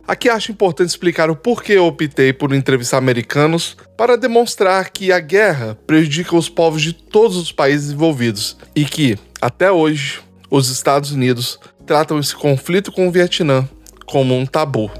[0.07, 5.19] Aqui acho importante explicar o porquê eu optei por entrevistar americanos para demonstrar que a
[5.19, 11.11] guerra prejudica os povos de todos os países envolvidos e que, até hoje, os Estados
[11.11, 13.69] Unidos tratam esse conflito com o Vietnã
[14.05, 14.91] como um tabu.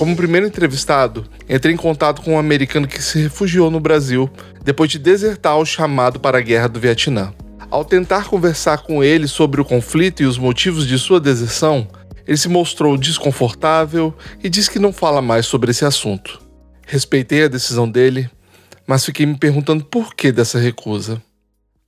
[0.00, 4.30] Como primeiro entrevistado, entrei em contato com um americano que se refugiou no Brasil
[4.64, 7.34] depois de desertar o chamado para a guerra do Vietnã.
[7.70, 11.86] Ao tentar conversar com ele sobre o conflito e os motivos de sua deserção,
[12.26, 16.40] ele se mostrou desconfortável e disse que não fala mais sobre esse assunto.
[16.86, 18.30] Respeitei a decisão dele,
[18.86, 21.20] mas fiquei me perguntando por que dessa recusa.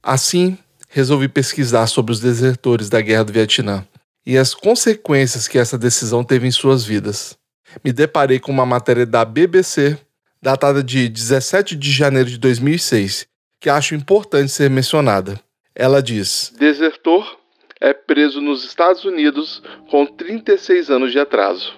[0.02, 0.58] Assim,
[0.90, 3.82] resolvi pesquisar sobre os desertores da Guerra do Vietnã
[4.26, 7.40] e as consequências que essa decisão teve em suas vidas
[7.84, 9.98] me deparei com uma matéria da BBC,
[10.40, 13.26] datada de 17 de janeiro de 2006,
[13.60, 15.40] que acho importante ser mencionada.
[15.74, 17.38] Ela diz: Desertor
[17.80, 21.74] é preso nos Estados Unidos com 36 anos de atraso.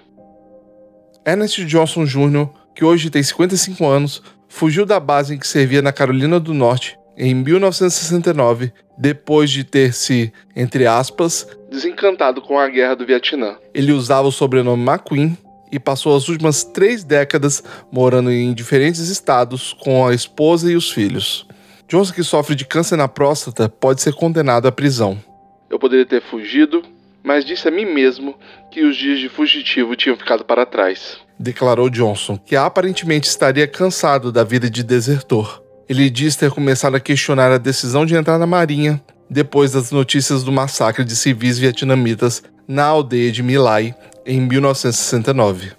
[1.27, 5.93] Ernest Johnson Jr., que hoje tem 55 anos, fugiu da base em que servia na
[5.93, 12.95] Carolina do Norte em 1969, depois de ter se, entre aspas, desencantado com a guerra
[12.95, 13.57] do Vietnã.
[13.73, 15.39] Ele usava o sobrenome McQueen
[15.75, 17.61] e passou as últimas três décadas
[17.91, 21.49] morando em diferentes estados com a esposa e os filhos.
[21.89, 25.21] Johnson, que sofre de câncer na próstata, pode ser condenado à prisão.
[25.69, 26.81] Eu poderia ter fugido,
[27.25, 28.37] mas disse a mim mesmo
[28.71, 31.19] que os dias de fugitivo tinham ficado para trás.
[31.41, 35.61] Declarou Johnson, que aparentemente estaria cansado da vida de desertor.
[35.89, 40.45] Ele diz ter começado a questionar a decisão de entrar na Marinha depois das notícias
[40.45, 43.95] do massacre de civis vietnamitas na aldeia de My Lai,
[44.27, 45.73] em 1969.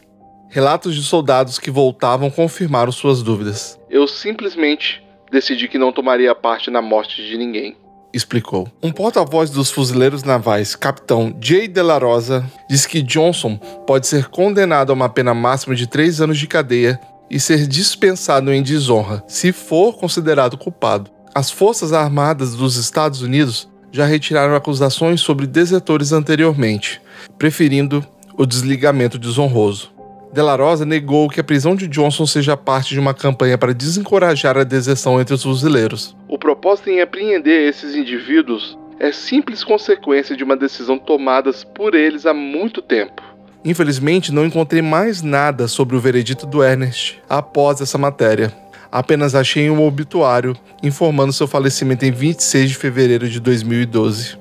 [0.49, 3.79] Relatos de soldados que voltavam confirmaram suas dúvidas.
[3.89, 7.75] Eu simplesmente decidi que não tomaria parte na morte de ninguém.
[8.13, 8.71] Explicou.
[8.81, 11.67] Um porta-voz dos fuzileiros navais, capitão J.
[11.67, 16.21] De La Rosa, diz que Johnson pode ser condenado a uma pena máxima de três
[16.21, 16.97] anos de cadeia
[17.29, 21.11] e ser dispensado em desonra, se for considerado culpado.
[21.33, 27.01] As Forças Armadas dos Estados Unidos já retiraram acusações sobre desertores anteriormente,
[27.37, 28.05] preferindo
[28.37, 29.93] o desligamento desonroso.
[30.33, 34.57] Dela Rosa negou que a prisão de Johnson seja parte de uma campanha para desencorajar
[34.57, 36.15] a deserção entre os fuzileiros.
[36.27, 42.25] O propósito em apreender esses indivíduos é simples consequência de uma decisão tomada por eles
[42.25, 43.21] há muito tempo.
[43.63, 48.53] Infelizmente, não encontrei mais nada sobre o veredito do Ernest após essa matéria.
[48.91, 54.37] Apenas achei um obituário informando seu falecimento em 26 de fevereiro de 2012.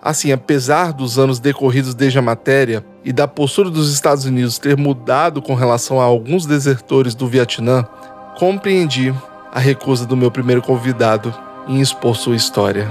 [0.00, 4.76] Assim, apesar dos anos decorridos desde a matéria e da postura dos Estados Unidos ter
[4.76, 7.82] mudado com relação a alguns desertores do Vietnã,
[8.36, 9.14] compreendi
[9.50, 11.34] a recusa do meu primeiro convidado
[11.66, 12.86] em expor sua história.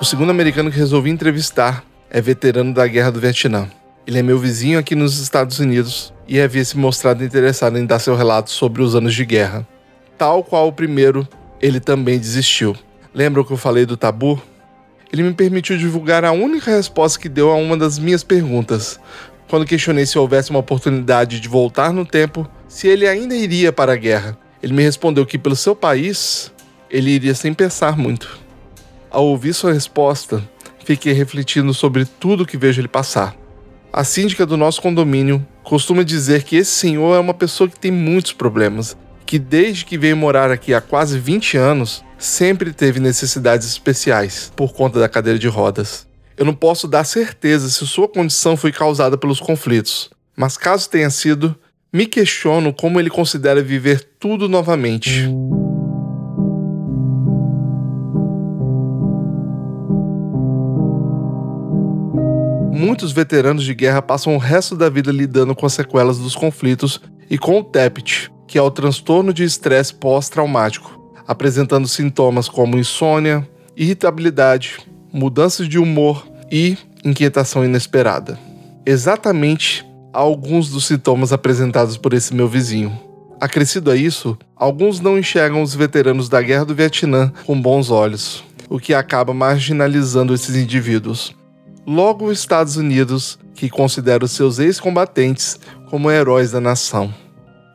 [0.00, 3.68] O segundo americano que resolvi entrevistar é veterano da Guerra do Vietnã.
[4.06, 7.98] Ele é meu vizinho aqui nos Estados Unidos e havia se mostrado interessado em dar
[7.98, 9.66] seu relato sobre os anos de guerra.
[10.18, 11.26] Tal qual o primeiro,
[11.58, 12.76] ele também desistiu.
[13.14, 14.40] Lembra que eu falei do tabu?
[15.10, 19.00] Ele me permitiu divulgar a única resposta que deu a uma das minhas perguntas.
[19.48, 23.94] Quando questionei se houvesse uma oportunidade de voltar no tempo, se ele ainda iria para
[23.94, 24.36] a guerra.
[24.62, 26.52] Ele me respondeu que, pelo seu país,
[26.90, 28.38] ele iria sem pensar muito.
[29.10, 30.42] Ao ouvir sua resposta,
[30.84, 33.34] fiquei refletindo sobre tudo que vejo ele passar.
[33.96, 37.92] A síndica do nosso condomínio costuma dizer que esse senhor é uma pessoa que tem
[37.92, 43.68] muitos problemas, que desde que veio morar aqui há quase 20 anos, sempre teve necessidades
[43.68, 46.08] especiais por conta da cadeira de rodas.
[46.36, 51.08] Eu não posso dar certeza se sua condição foi causada pelos conflitos, mas caso tenha
[51.08, 51.54] sido,
[51.92, 55.30] me questiono como ele considera viver tudo novamente.
[62.84, 67.00] Muitos veteranos de guerra passam o resto da vida lidando com as sequelas dos conflitos
[67.30, 71.02] e com o TEPT, que é o transtorno de estresse pós-traumático.
[71.26, 74.80] apresentando sintomas como insônia, irritabilidade,
[75.10, 78.38] mudanças de humor e inquietação inesperada.
[78.84, 79.82] Exatamente
[80.12, 82.92] alguns dos sintomas apresentados por esse meu vizinho.
[83.40, 88.44] Acrescido a isso, alguns não enxergam os veteranos da Guerra do Vietnã com bons olhos,
[88.68, 91.34] o que acaba marginalizando esses indivíduos.
[91.86, 95.58] Logo, os Estados Unidos, que considera os seus ex-combatentes
[95.90, 97.12] como heróis da nação.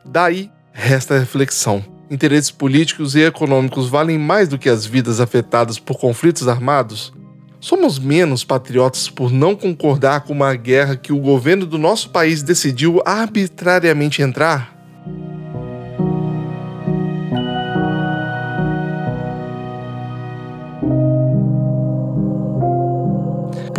[0.04, 5.78] Daí resta a reflexão: interesses políticos e econômicos valem mais do que as vidas afetadas
[5.78, 7.12] por conflitos armados?
[7.60, 12.42] Somos menos patriotas por não concordar com uma guerra que o governo do nosso país
[12.42, 14.74] decidiu arbitrariamente entrar?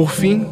[0.02, 0.48] Por fim,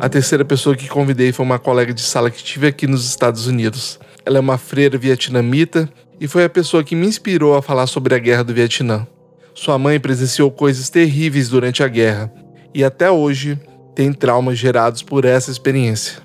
[0.00, 3.46] a terceira pessoa que convidei foi uma colega de sala que tive aqui nos Estados
[3.46, 4.00] Unidos.
[4.24, 5.86] Ela é uma freira vietnamita
[6.18, 9.06] e foi a pessoa que me inspirou a falar sobre a guerra do Vietnã.
[9.54, 12.32] Sua mãe presenciou coisas terríveis durante a guerra
[12.72, 13.60] e até hoje
[13.94, 16.22] tem traumas gerados por essa experiência.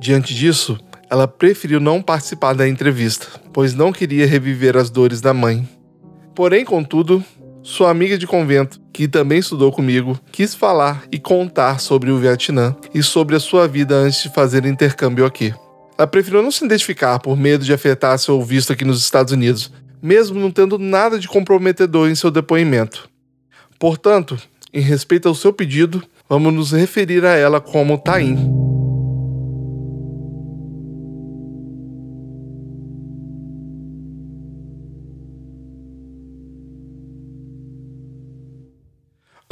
[0.00, 5.32] Diante disso, ela preferiu não participar da entrevista, pois não queria reviver as dores da
[5.32, 5.68] mãe.
[6.34, 7.24] Porém, contudo,
[7.70, 12.74] sua amiga de convento, que também estudou comigo, quis falar e contar sobre o Vietnã
[12.92, 15.54] e sobre a sua vida antes de fazer intercâmbio aqui.
[15.96, 19.72] Ela preferiu não se identificar por medo de afetar seu visto aqui nos Estados Unidos,
[20.02, 23.08] mesmo não tendo nada de comprometedor em seu depoimento.
[23.78, 24.36] Portanto,
[24.74, 28.69] em respeito ao seu pedido, vamos nos referir a ela como Taim.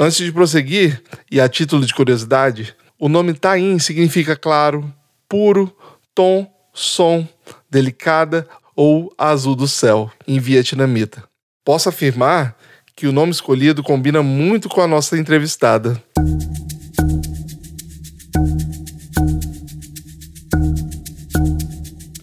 [0.01, 4.89] Antes de prosseguir, e a título de curiosidade, o nome Taim significa claro,
[5.27, 5.75] puro,
[6.15, 7.27] tom, som,
[7.69, 11.25] delicada ou azul do céu, em vietnamita.
[11.65, 12.55] Posso afirmar
[12.95, 16.01] que o nome escolhido combina muito com a nossa entrevistada.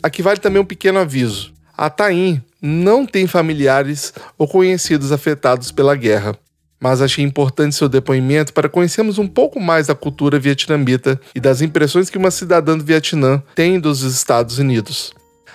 [0.03, 1.53] Aqui vale também um pequeno aviso.
[1.77, 6.35] A Taim não tem familiares ou conhecidos afetados pela guerra
[6.81, 11.63] mas achei importante seu depoimento para conhecermos um pouco mais da cultura vietnamita e das
[11.63, 15.15] impressões que uma cidadã do Vietnã tem dos Estados Unidos.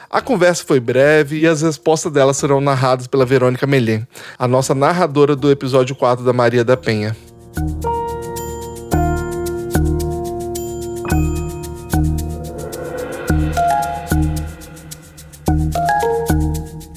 [0.09, 4.05] A conversa foi breve e as respostas dela serão narradas pela Verônica Melhem,
[4.37, 7.15] a nossa narradora do episódio 4 da Maria da Penha.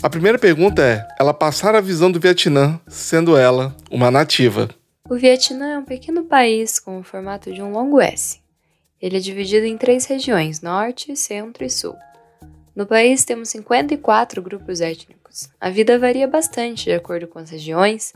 [0.04, 4.68] A primeira pergunta é: ela passar a visão do Vietnã, sendo ela uma nativa.
[5.08, 8.38] O Vietnã é um pequeno país com o formato de um longo S.
[9.00, 11.96] Ele é dividido em três regiões: Norte, Centro e Sul.
[12.76, 15.48] No país temos 54 grupos étnicos.
[15.58, 18.12] A vida varia bastante de acordo com as regiões,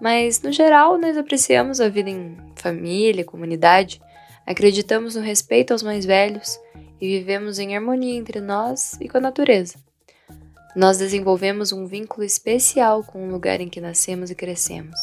[0.00, 4.00] mas no geral nós apreciamos a vida em família, comunidade,
[4.46, 6.58] acreditamos no respeito aos mais velhos
[6.98, 9.74] e vivemos em harmonia entre nós e com a natureza.
[10.76, 14.98] Nós desenvolvemos um vínculo especial com o lugar em que nascemos e crescemos.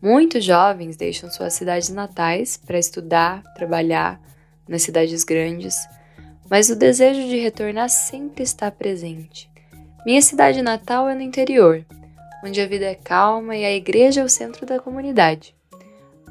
[0.00, 4.20] Muitos jovens deixam suas cidades natais para estudar, trabalhar
[4.68, 5.76] nas cidades grandes,
[6.50, 9.50] mas o desejo de retornar sempre está presente.
[10.04, 11.82] Minha cidade natal é no interior,
[12.44, 15.54] onde a vida é calma e a igreja é o centro da comunidade.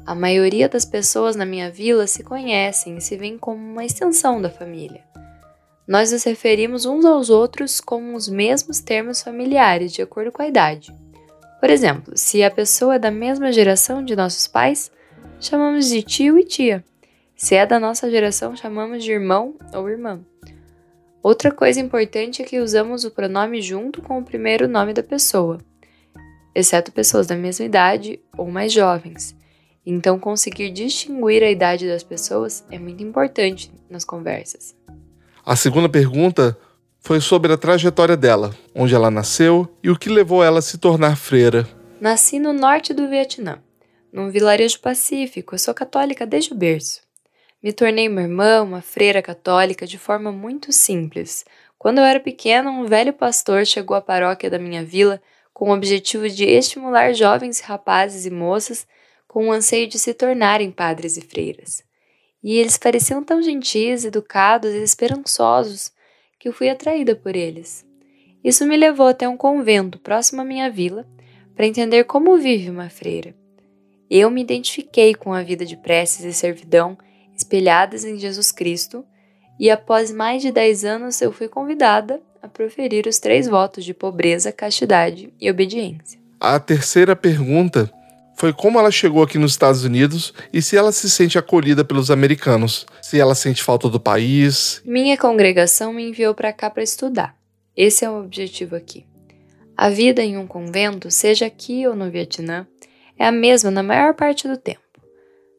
[0.06, 4.40] A maioria das pessoas na minha vila se conhecem e se veem como uma extensão
[4.40, 5.02] da família
[5.86, 10.48] nós nos referimos uns aos outros com os mesmos termos familiares, de acordo com a
[10.48, 10.94] idade.
[11.60, 14.90] Por exemplo, se a pessoa é da mesma geração de nossos pais,
[15.40, 16.84] chamamos de tio e tia.
[17.36, 20.20] Se é da nossa geração, chamamos de irmão ou irmã.
[21.22, 25.58] Outra coisa importante é que usamos o pronome junto com o primeiro nome da pessoa,
[26.54, 29.34] exceto pessoas da mesma idade ou mais jovens.
[29.86, 34.74] Então, conseguir distinguir a idade das pessoas é muito importante nas conversas.
[35.46, 36.56] A segunda pergunta
[37.00, 40.78] foi sobre a trajetória dela, onde ela nasceu e o que levou ela a se
[40.78, 41.68] tornar freira.
[42.00, 43.62] Nasci no norte do Vietnã,
[44.10, 45.54] num vilarejo pacífico.
[45.54, 47.02] Eu sou católica desde o berço.
[47.62, 51.44] Me tornei uma irmã, uma freira católica de forma muito simples.
[51.78, 55.20] Quando eu era pequena, um velho pastor chegou à paróquia da minha vila
[55.52, 58.86] com o objetivo de estimular jovens rapazes e moças
[59.28, 61.84] com o anseio de se tornarem padres e freiras
[62.44, 65.90] e eles pareciam tão gentis, educados e esperançosos
[66.38, 67.86] que eu fui atraída por eles.
[68.44, 71.06] Isso me levou até um convento próximo à minha vila
[71.56, 73.34] para entender como vive uma freira.
[74.10, 76.98] Eu me identifiquei com a vida de preces e servidão
[77.34, 79.02] espelhadas em Jesus Cristo
[79.58, 83.94] e após mais de 10 anos eu fui convidada a proferir os três votos de
[83.94, 86.20] pobreza, castidade e obediência.
[86.38, 87.90] A terceira pergunta
[88.36, 92.10] foi como ela chegou aqui nos Estados Unidos e se ela se sente acolhida pelos
[92.10, 94.82] americanos, se ela sente falta do país.
[94.84, 97.36] Minha congregação me enviou para cá para estudar.
[97.76, 99.06] Esse é o objetivo aqui.
[99.76, 102.66] A vida em um convento, seja aqui ou no Vietnã,
[103.18, 104.80] é a mesma na maior parte do tempo.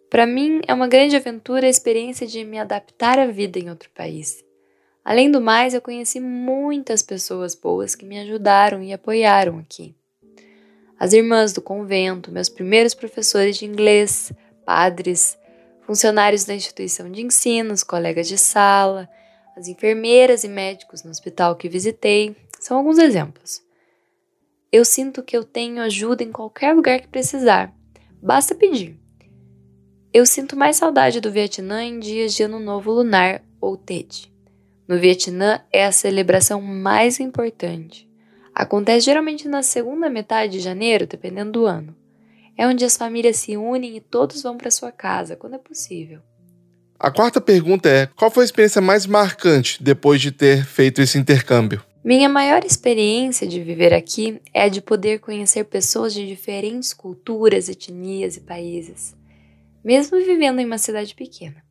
[0.09, 3.89] Para mim, é uma grande aventura a experiência de me adaptar à vida em outro
[3.93, 4.43] país.
[5.03, 9.95] Além do mais, eu conheci muitas pessoas boas que me ajudaram e apoiaram aqui
[10.99, 14.31] as irmãs do convento, meus primeiros professores de inglês,
[14.65, 15.37] padres,
[15.81, 19.09] funcionários da instituição de ensino, os colegas de sala,
[19.55, 23.61] as enfermeiras e médicos no hospital que visitei, são alguns exemplos.
[24.71, 27.73] Eu sinto que eu tenho ajuda em qualquer lugar que precisar,
[28.21, 28.99] basta pedir.
[30.11, 34.33] Eu sinto mais saudade do Vietnã em dias de Ano Novo Lunar ou TED.
[34.87, 38.09] No Vietnã é a celebração mais importante.
[38.55, 41.93] Acontece geralmente na segunda metade de janeiro, dependendo do ano.
[42.57, 46.21] É onde as famílias se unem e todos vão para sua casa, quando é possível.
[46.97, 51.17] A quarta pergunta é: qual foi a experiência mais marcante depois de ter feito esse
[51.17, 51.83] intercâmbio?
[52.01, 57.67] Minha maior experiência de viver aqui é a de poder conhecer pessoas de diferentes culturas,
[57.67, 59.13] etnias e países,
[59.83, 61.61] mesmo vivendo em uma cidade pequena.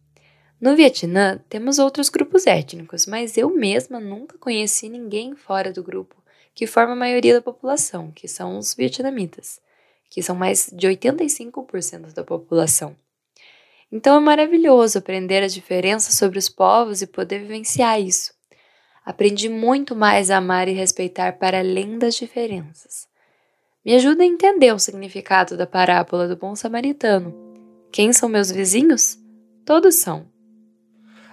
[0.60, 6.23] No Vietnã, temos outros grupos étnicos, mas eu mesma nunca conheci ninguém fora do grupo
[6.54, 9.60] que forma a maioria da população, que são os vietnamitas,
[10.08, 12.96] que são mais de 85% da população.
[13.90, 18.32] Então é maravilhoso aprender as diferenças sobre os povos e poder vivenciar isso.
[19.04, 23.06] Aprendi muito mais a amar e respeitar para além das diferenças.
[23.84, 27.34] Me ajuda a entender o significado da parábola do bom samaritano.
[27.92, 29.18] Quem são meus vizinhos?
[29.64, 30.26] Todos são.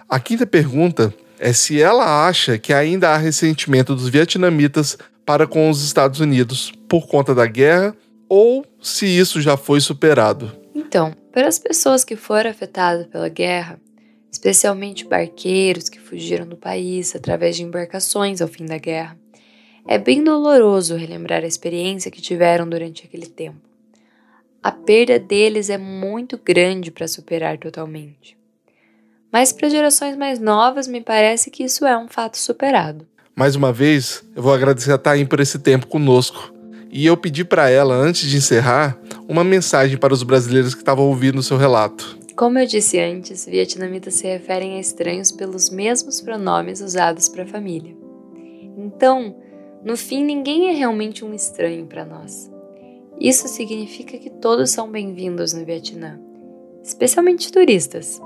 [0.08, 5.70] A quinta pergunta é se ela acha que ainda há ressentimento dos vietnamitas para com
[5.70, 7.96] os Estados Unidos por conta da guerra
[8.28, 10.52] ou se isso já foi superado.
[10.74, 13.80] Então, para as pessoas que foram afetadas pela guerra,
[14.30, 19.18] especialmente barqueiros que fugiram do país através de embarcações ao fim da guerra,
[19.86, 23.60] é bem doloroso relembrar a experiência que tiveram durante aquele tempo.
[24.62, 28.38] A perda deles é muito grande para superar totalmente.
[29.32, 33.06] Mas para gerações mais novas, me parece que isso é um fato superado.
[33.34, 36.52] Mais uma vez, eu vou agradecer a Taim por esse tempo conosco.
[36.90, 41.06] E eu pedi para ela, antes de encerrar, uma mensagem para os brasileiros que estavam
[41.06, 42.18] ouvindo o seu relato.
[42.36, 47.96] Como eu disse antes, vietnamitas se referem a estranhos pelos mesmos pronomes usados para família.
[48.76, 49.34] Então,
[49.82, 52.50] no fim, ninguém é realmente um estranho para nós.
[53.18, 56.20] Isso significa que todos são bem-vindos no Vietnã,
[56.82, 58.20] especialmente turistas.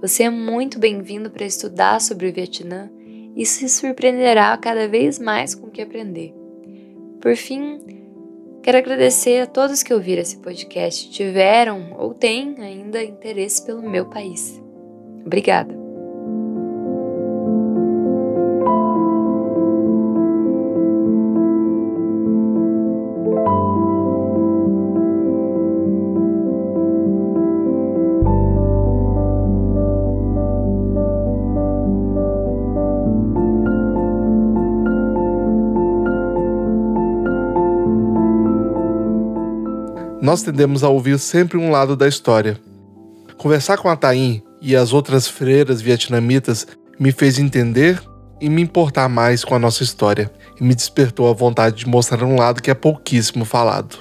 [0.00, 2.90] Você é muito bem-vindo para estudar sobre o Vietnã
[3.36, 6.34] e se surpreenderá cada vez mais com o que aprender.
[7.20, 7.78] Por fim,
[8.62, 14.06] quero agradecer a todos que ouviram esse podcast, tiveram ou têm ainda interesse pelo meu
[14.06, 14.60] país.
[15.24, 15.85] Obrigada.
[40.26, 42.58] Nós tendemos a ouvir sempre um lado da história.
[43.38, 46.66] Conversar com a Taim e as outras freiras vietnamitas
[46.98, 48.02] me fez entender
[48.40, 50.28] e me importar mais com a nossa história
[50.60, 53.98] e me despertou a vontade de mostrar um lado que é pouquíssimo falado.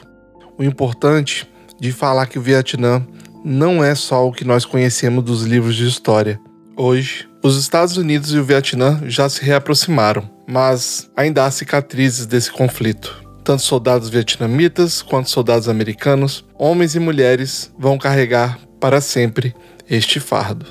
[0.58, 1.48] O importante
[1.80, 3.06] de falar que o Vietnã
[3.44, 6.40] não é só o que nós conhecemos dos livros de história.
[6.76, 12.52] Hoje, os Estados Unidos e o Vietnã já se reaproximaram, mas ainda há cicatrizes desse
[12.52, 19.56] conflito tanto soldados vietnamitas quanto soldados americanos, homens e mulheres, vão carregar para sempre
[19.88, 20.66] este fardo.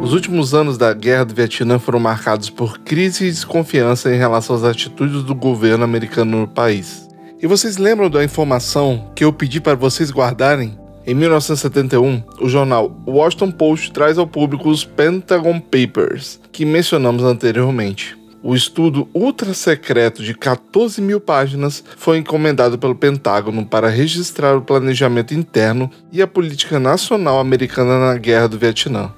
[0.00, 4.56] Os últimos anos da Guerra do Vietnã foram marcados por crise e desconfiança em relação
[4.56, 7.06] às atitudes do governo americano no país.
[7.40, 10.78] E vocês lembram da informação que eu pedi para vocês guardarem?
[11.06, 18.17] Em 1971, o jornal Washington Post traz ao público os Pentagon Papers, que mencionamos anteriormente.
[18.48, 24.62] O estudo ultra secreto de 14 mil páginas foi encomendado pelo Pentágono para registrar o
[24.62, 29.12] planejamento interno e a política nacional americana na Guerra do Vietnã.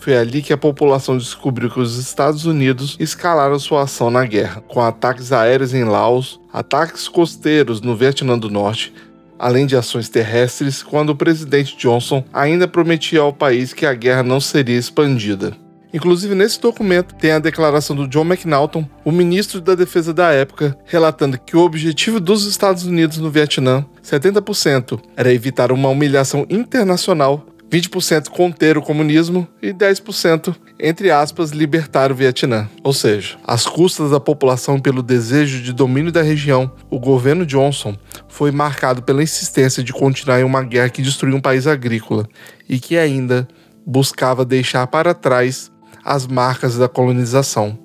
[0.00, 4.60] Foi ali que a população descobriu que os Estados Unidos escalaram sua ação na guerra,
[4.66, 8.92] com ataques aéreos em Laos, ataques costeiros no Vietnã do Norte,
[9.38, 14.24] além de ações terrestres, quando o presidente Johnson ainda prometia ao país que a guerra
[14.24, 15.56] não seria expandida.
[15.92, 20.76] Inclusive, nesse documento tem a declaração do John McNaughton, o ministro da Defesa da época,
[20.86, 27.46] relatando que o objetivo dos Estados Unidos no Vietnã, 70%, era evitar uma humilhação internacional
[27.72, 32.68] 20% conter o comunismo e 10%, entre aspas, libertar o Vietnã.
[32.84, 37.96] Ou seja, às custas da população pelo desejo de domínio da região, o governo Johnson
[38.28, 42.28] foi marcado pela insistência de continuar em uma guerra que destruiu um país agrícola
[42.68, 43.48] e que ainda
[43.86, 45.71] buscava deixar para trás
[46.04, 47.78] as marcas da colonização.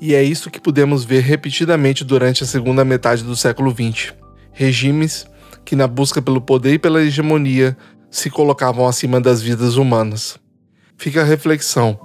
[0.00, 4.12] E é isso que podemos ver repetidamente durante a segunda metade do século XX.
[4.52, 5.26] Regimes
[5.64, 7.76] que, na busca pelo poder e pela hegemonia,
[8.10, 10.38] se colocavam acima das vidas humanas.
[10.96, 11.98] Fica a reflexão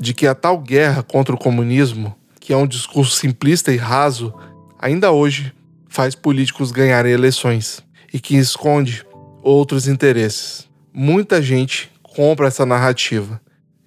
[0.00, 4.34] de que a tal guerra contra o comunismo, que é um discurso simplista e raso,
[4.78, 5.52] ainda hoje
[5.88, 7.82] faz políticos ganharem eleições
[8.12, 9.06] e que esconde
[9.42, 10.68] outros interesses.
[10.92, 13.40] Muita gente compra essa narrativa.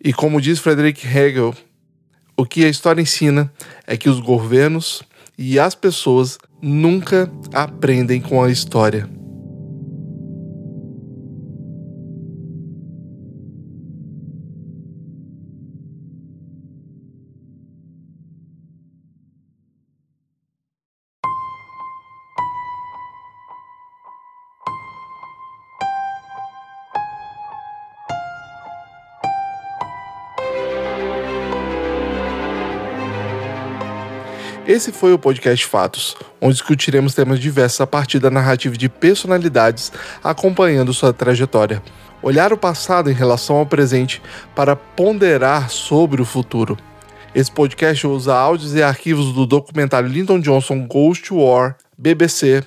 [0.04, 1.56] E como diz Frederick Hegel,
[2.36, 3.52] o que a história ensina
[3.86, 5.04] é que os governos
[5.38, 9.17] e as pessoas nunca aprendem com a história.
[34.78, 39.92] Esse foi o podcast Fatos, onde discutiremos temas diversos a partir da narrativa de personalidades
[40.24, 41.82] acompanhando sua trajetória.
[42.22, 44.22] Olhar o passado em relação ao presente
[44.56, 46.78] para ponderar sobre o futuro.
[47.34, 52.64] Esse podcast usa áudios e arquivos do documentário Lyndon Johnson Ghost War, BBC,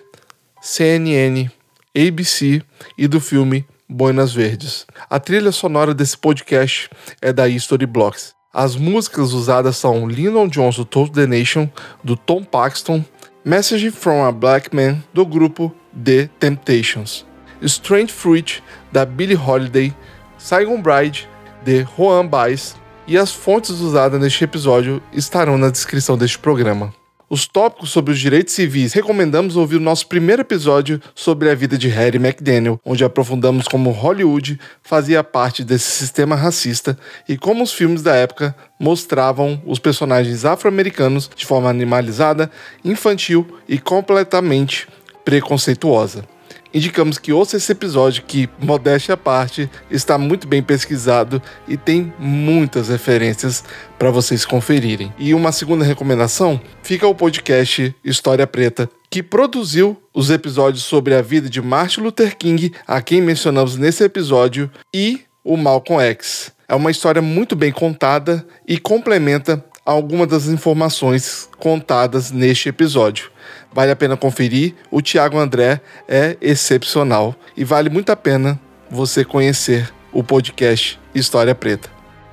[0.60, 1.48] CNN,
[1.96, 2.60] ABC
[2.98, 4.84] e do filme Boinas Verdes.
[5.08, 6.90] A trilha sonora desse podcast
[7.22, 8.39] é da History Blocks.
[8.52, 11.68] As músicas usadas são Lyndon Johnson Told the Nation,
[12.02, 13.04] do Tom Paxton,
[13.44, 17.24] Message from a Black Man, do grupo The Temptations,
[17.62, 19.94] Strange Fruit, da Billie Holiday,
[20.36, 21.28] Saigon Bride,
[21.64, 22.74] de Juan Baez,
[23.06, 26.92] e as fontes usadas neste episódio estarão na descrição deste programa
[27.30, 31.78] os tópicos sobre os direitos civis, recomendamos ouvir o nosso primeiro episódio sobre a vida
[31.78, 37.72] de Harry McDaniel, onde aprofundamos como Hollywood fazia parte desse sistema racista e como os
[37.72, 42.50] filmes da época mostravam os personagens afro-americanos de forma animalizada,
[42.84, 44.88] infantil e completamente
[45.24, 46.24] preconceituosa
[46.72, 52.12] indicamos que ouça esse episódio que, modéstia à parte, está muito bem pesquisado e tem
[52.18, 53.64] muitas referências
[53.98, 55.12] para vocês conferirem.
[55.18, 61.22] E uma segunda recomendação fica o podcast História Preta, que produziu os episódios sobre a
[61.22, 66.52] vida de Martin Luther King, a quem mencionamos nesse episódio, e o Malcolm X.
[66.68, 73.30] É uma história muito bem contada e complementa algumas das informações contadas neste episódio.
[73.72, 74.74] Vale a pena conferir.
[74.90, 78.58] O Tiago André é excepcional e vale muito a pena
[78.90, 81.88] você conhecer o podcast História Preta.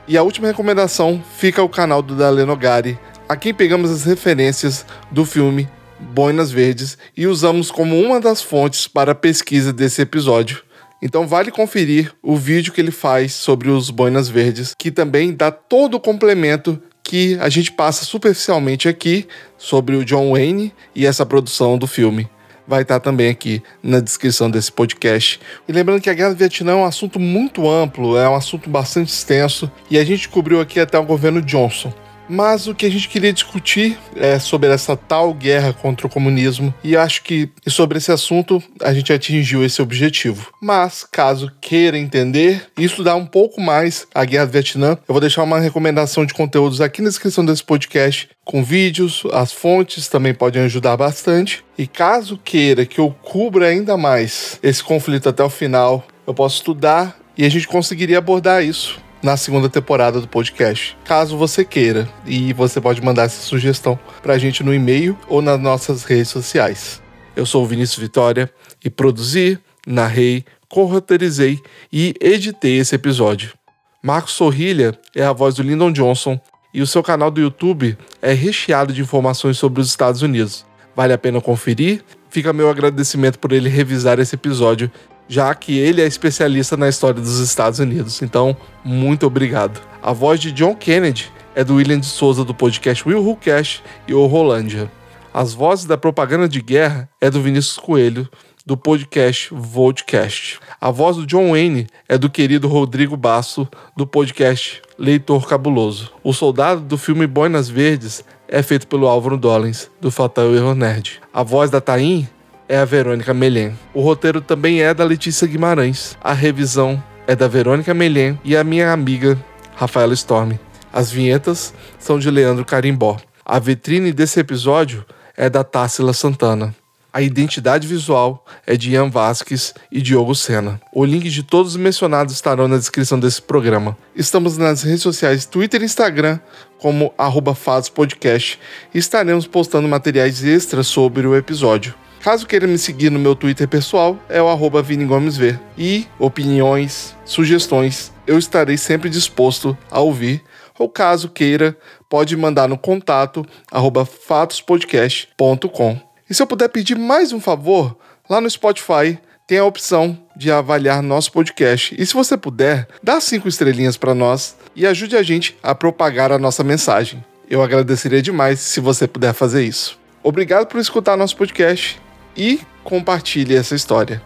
[0.07, 4.85] E a última recomendação fica ao canal do Daleno Gari, a quem pegamos as referências
[5.11, 5.69] do filme
[5.99, 10.63] Boinas Verdes e usamos como uma das fontes para a pesquisa desse episódio.
[11.01, 15.51] Então vale conferir o vídeo que ele faz sobre os Boinas Verdes, que também dá
[15.51, 19.25] todo o complemento que a gente passa superficialmente aqui
[19.57, 22.27] sobre o John Wayne e essa produção do filme.
[22.67, 25.39] Vai estar também aqui na descrição desse podcast.
[25.65, 28.69] E lembrando que a Guerra do Vietnã é um assunto muito amplo, é um assunto
[28.69, 31.93] bastante extenso, e a gente cobriu aqui até o governo Johnson.
[32.29, 36.73] Mas o que a gente queria discutir é sobre essa tal guerra contra o comunismo,
[36.83, 40.51] e acho que sobre esse assunto a gente atingiu esse objetivo.
[40.61, 45.21] Mas, caso queira entender e estudar um pouco mais a guerra do Vietnã, eu vou
[45.21, 50.33] deixar uma recomendação de conteúdos aqui na descrição desse podcast, com vídeos, as fontes também
[50.33, 51.63] podem ajudar bastante.
[51.77, 56.57] E caso queira que eu cubra ainda mais esse conflito até o final, eu posso
[56.57, 60.97] estudar e a gente conseguiria abordar isso na segunda temporada do podcast.
[61.03, 65.59] Caso você queira, e você pode mandar essa sugestão pra gente no e-mail ou nas
[65.59, 67.01] nossas redes sociais.
[67.35, 68.49] Eu sou o Vinícius Vitória
[68.83, 71.59] e produzi, narrei, corroterizei
[71.91, 73.53] e editei esse episódio.
[74.01, 76.39] Marcos Sorrilha é a voz do Lyndon Johnson
[76.73, 80.65] e o seu canal do YouTube é recheado de informações sobre os Estados Unidos.
[80.95, 82.03] Vale a pena conferir?
[82.29, 84.91] Fica meu agradecimento por ele revisar esse episódio
[85.27, 88.21] já que ele é especialista na história dos Estados Unidos.
[88.21, 89.81] Então, muito obrigado.
[90.01, 93.81] A voz de John Kennedy é do William de Souza do podcast Will Who Cash
[94.07, 94.91] e o Rolândia.
[95.33, 98.27] As vozes da propaganda de guerra é do Vinícius Coelho,
[98.65, 100.59] do podcast Vodcast.
[100.81, 106.11] A voz do John Wayne é do querido Rodrigo Basso, do podcast Leitor Cabuloso.
[106.23, 111.21] O soldado do filme Boinas Verdes é feito pelo Álvaro Dollins, do Fatal Error Nerd.
[111.33, 112.27] A voz da Taim
[112.67, 113.77] é a Verônica Melhem.
[113.93, 116.17] O roteiro também é da Letícia Guimarães.
[116.21, 119.37] A revisão é da Verônica Melhem e a minha amiga
[119.75, 120.53] Rafaela Storm.
[120.91, 123.17] As vinhetas são de Leandro Carimbó.
[123.45, 125.05] A vitrine desse episódio
[125.35, 126.75] é da Tássila Santana.
[127.13, 130.79] A identidade visual é de Ian Vasques e Diogo Sena.
[130.93, 133.97] O link de todos os mencionados estarão na descrição desse programa.
[134.15, 136.39] Estamos nas redes sociais Twitter e Instagram
[136.77, 137.13] como
[137.55, 138.59] @fadospodcast
[138.93, 141.95] e estaremos postando materiais extras sobre o episódio.
[142.27, 145.57] Caso queira me seguir no meu Twitter pessoal, é o arroba Vini Gomes V.
[145.77, 150.43] E opiniões, sugestões, eu estarei sempre disposto a ouvir.
[150.77, 151.77] Ou caso queira,
[152.09, 156.01] pode mandar no contato arroba fatospodcast.com.
[156.29, 157.97] E se eu puder pedir mais um favor,
[158.29, 159.17] lá no Spotify
[159.47, 161.95] tem a opção de avaliar nosso podcast.
[161.97, 166.33] E se você puder, dá cinco estrelinhas para nós e ajude a gente a propagar
[166.33, 167.23] a nossa mensagem.
[167.49, 169.97] Eu agradeceria demais se você puder fazer isso.
[170.21, 172.05] Obrigado por escutar nosso podcast
[172.37, 174.21] e compartilhe essa história.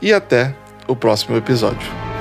[0.00, 0.54] E até
[0.86, 2.13] o próximo episódio.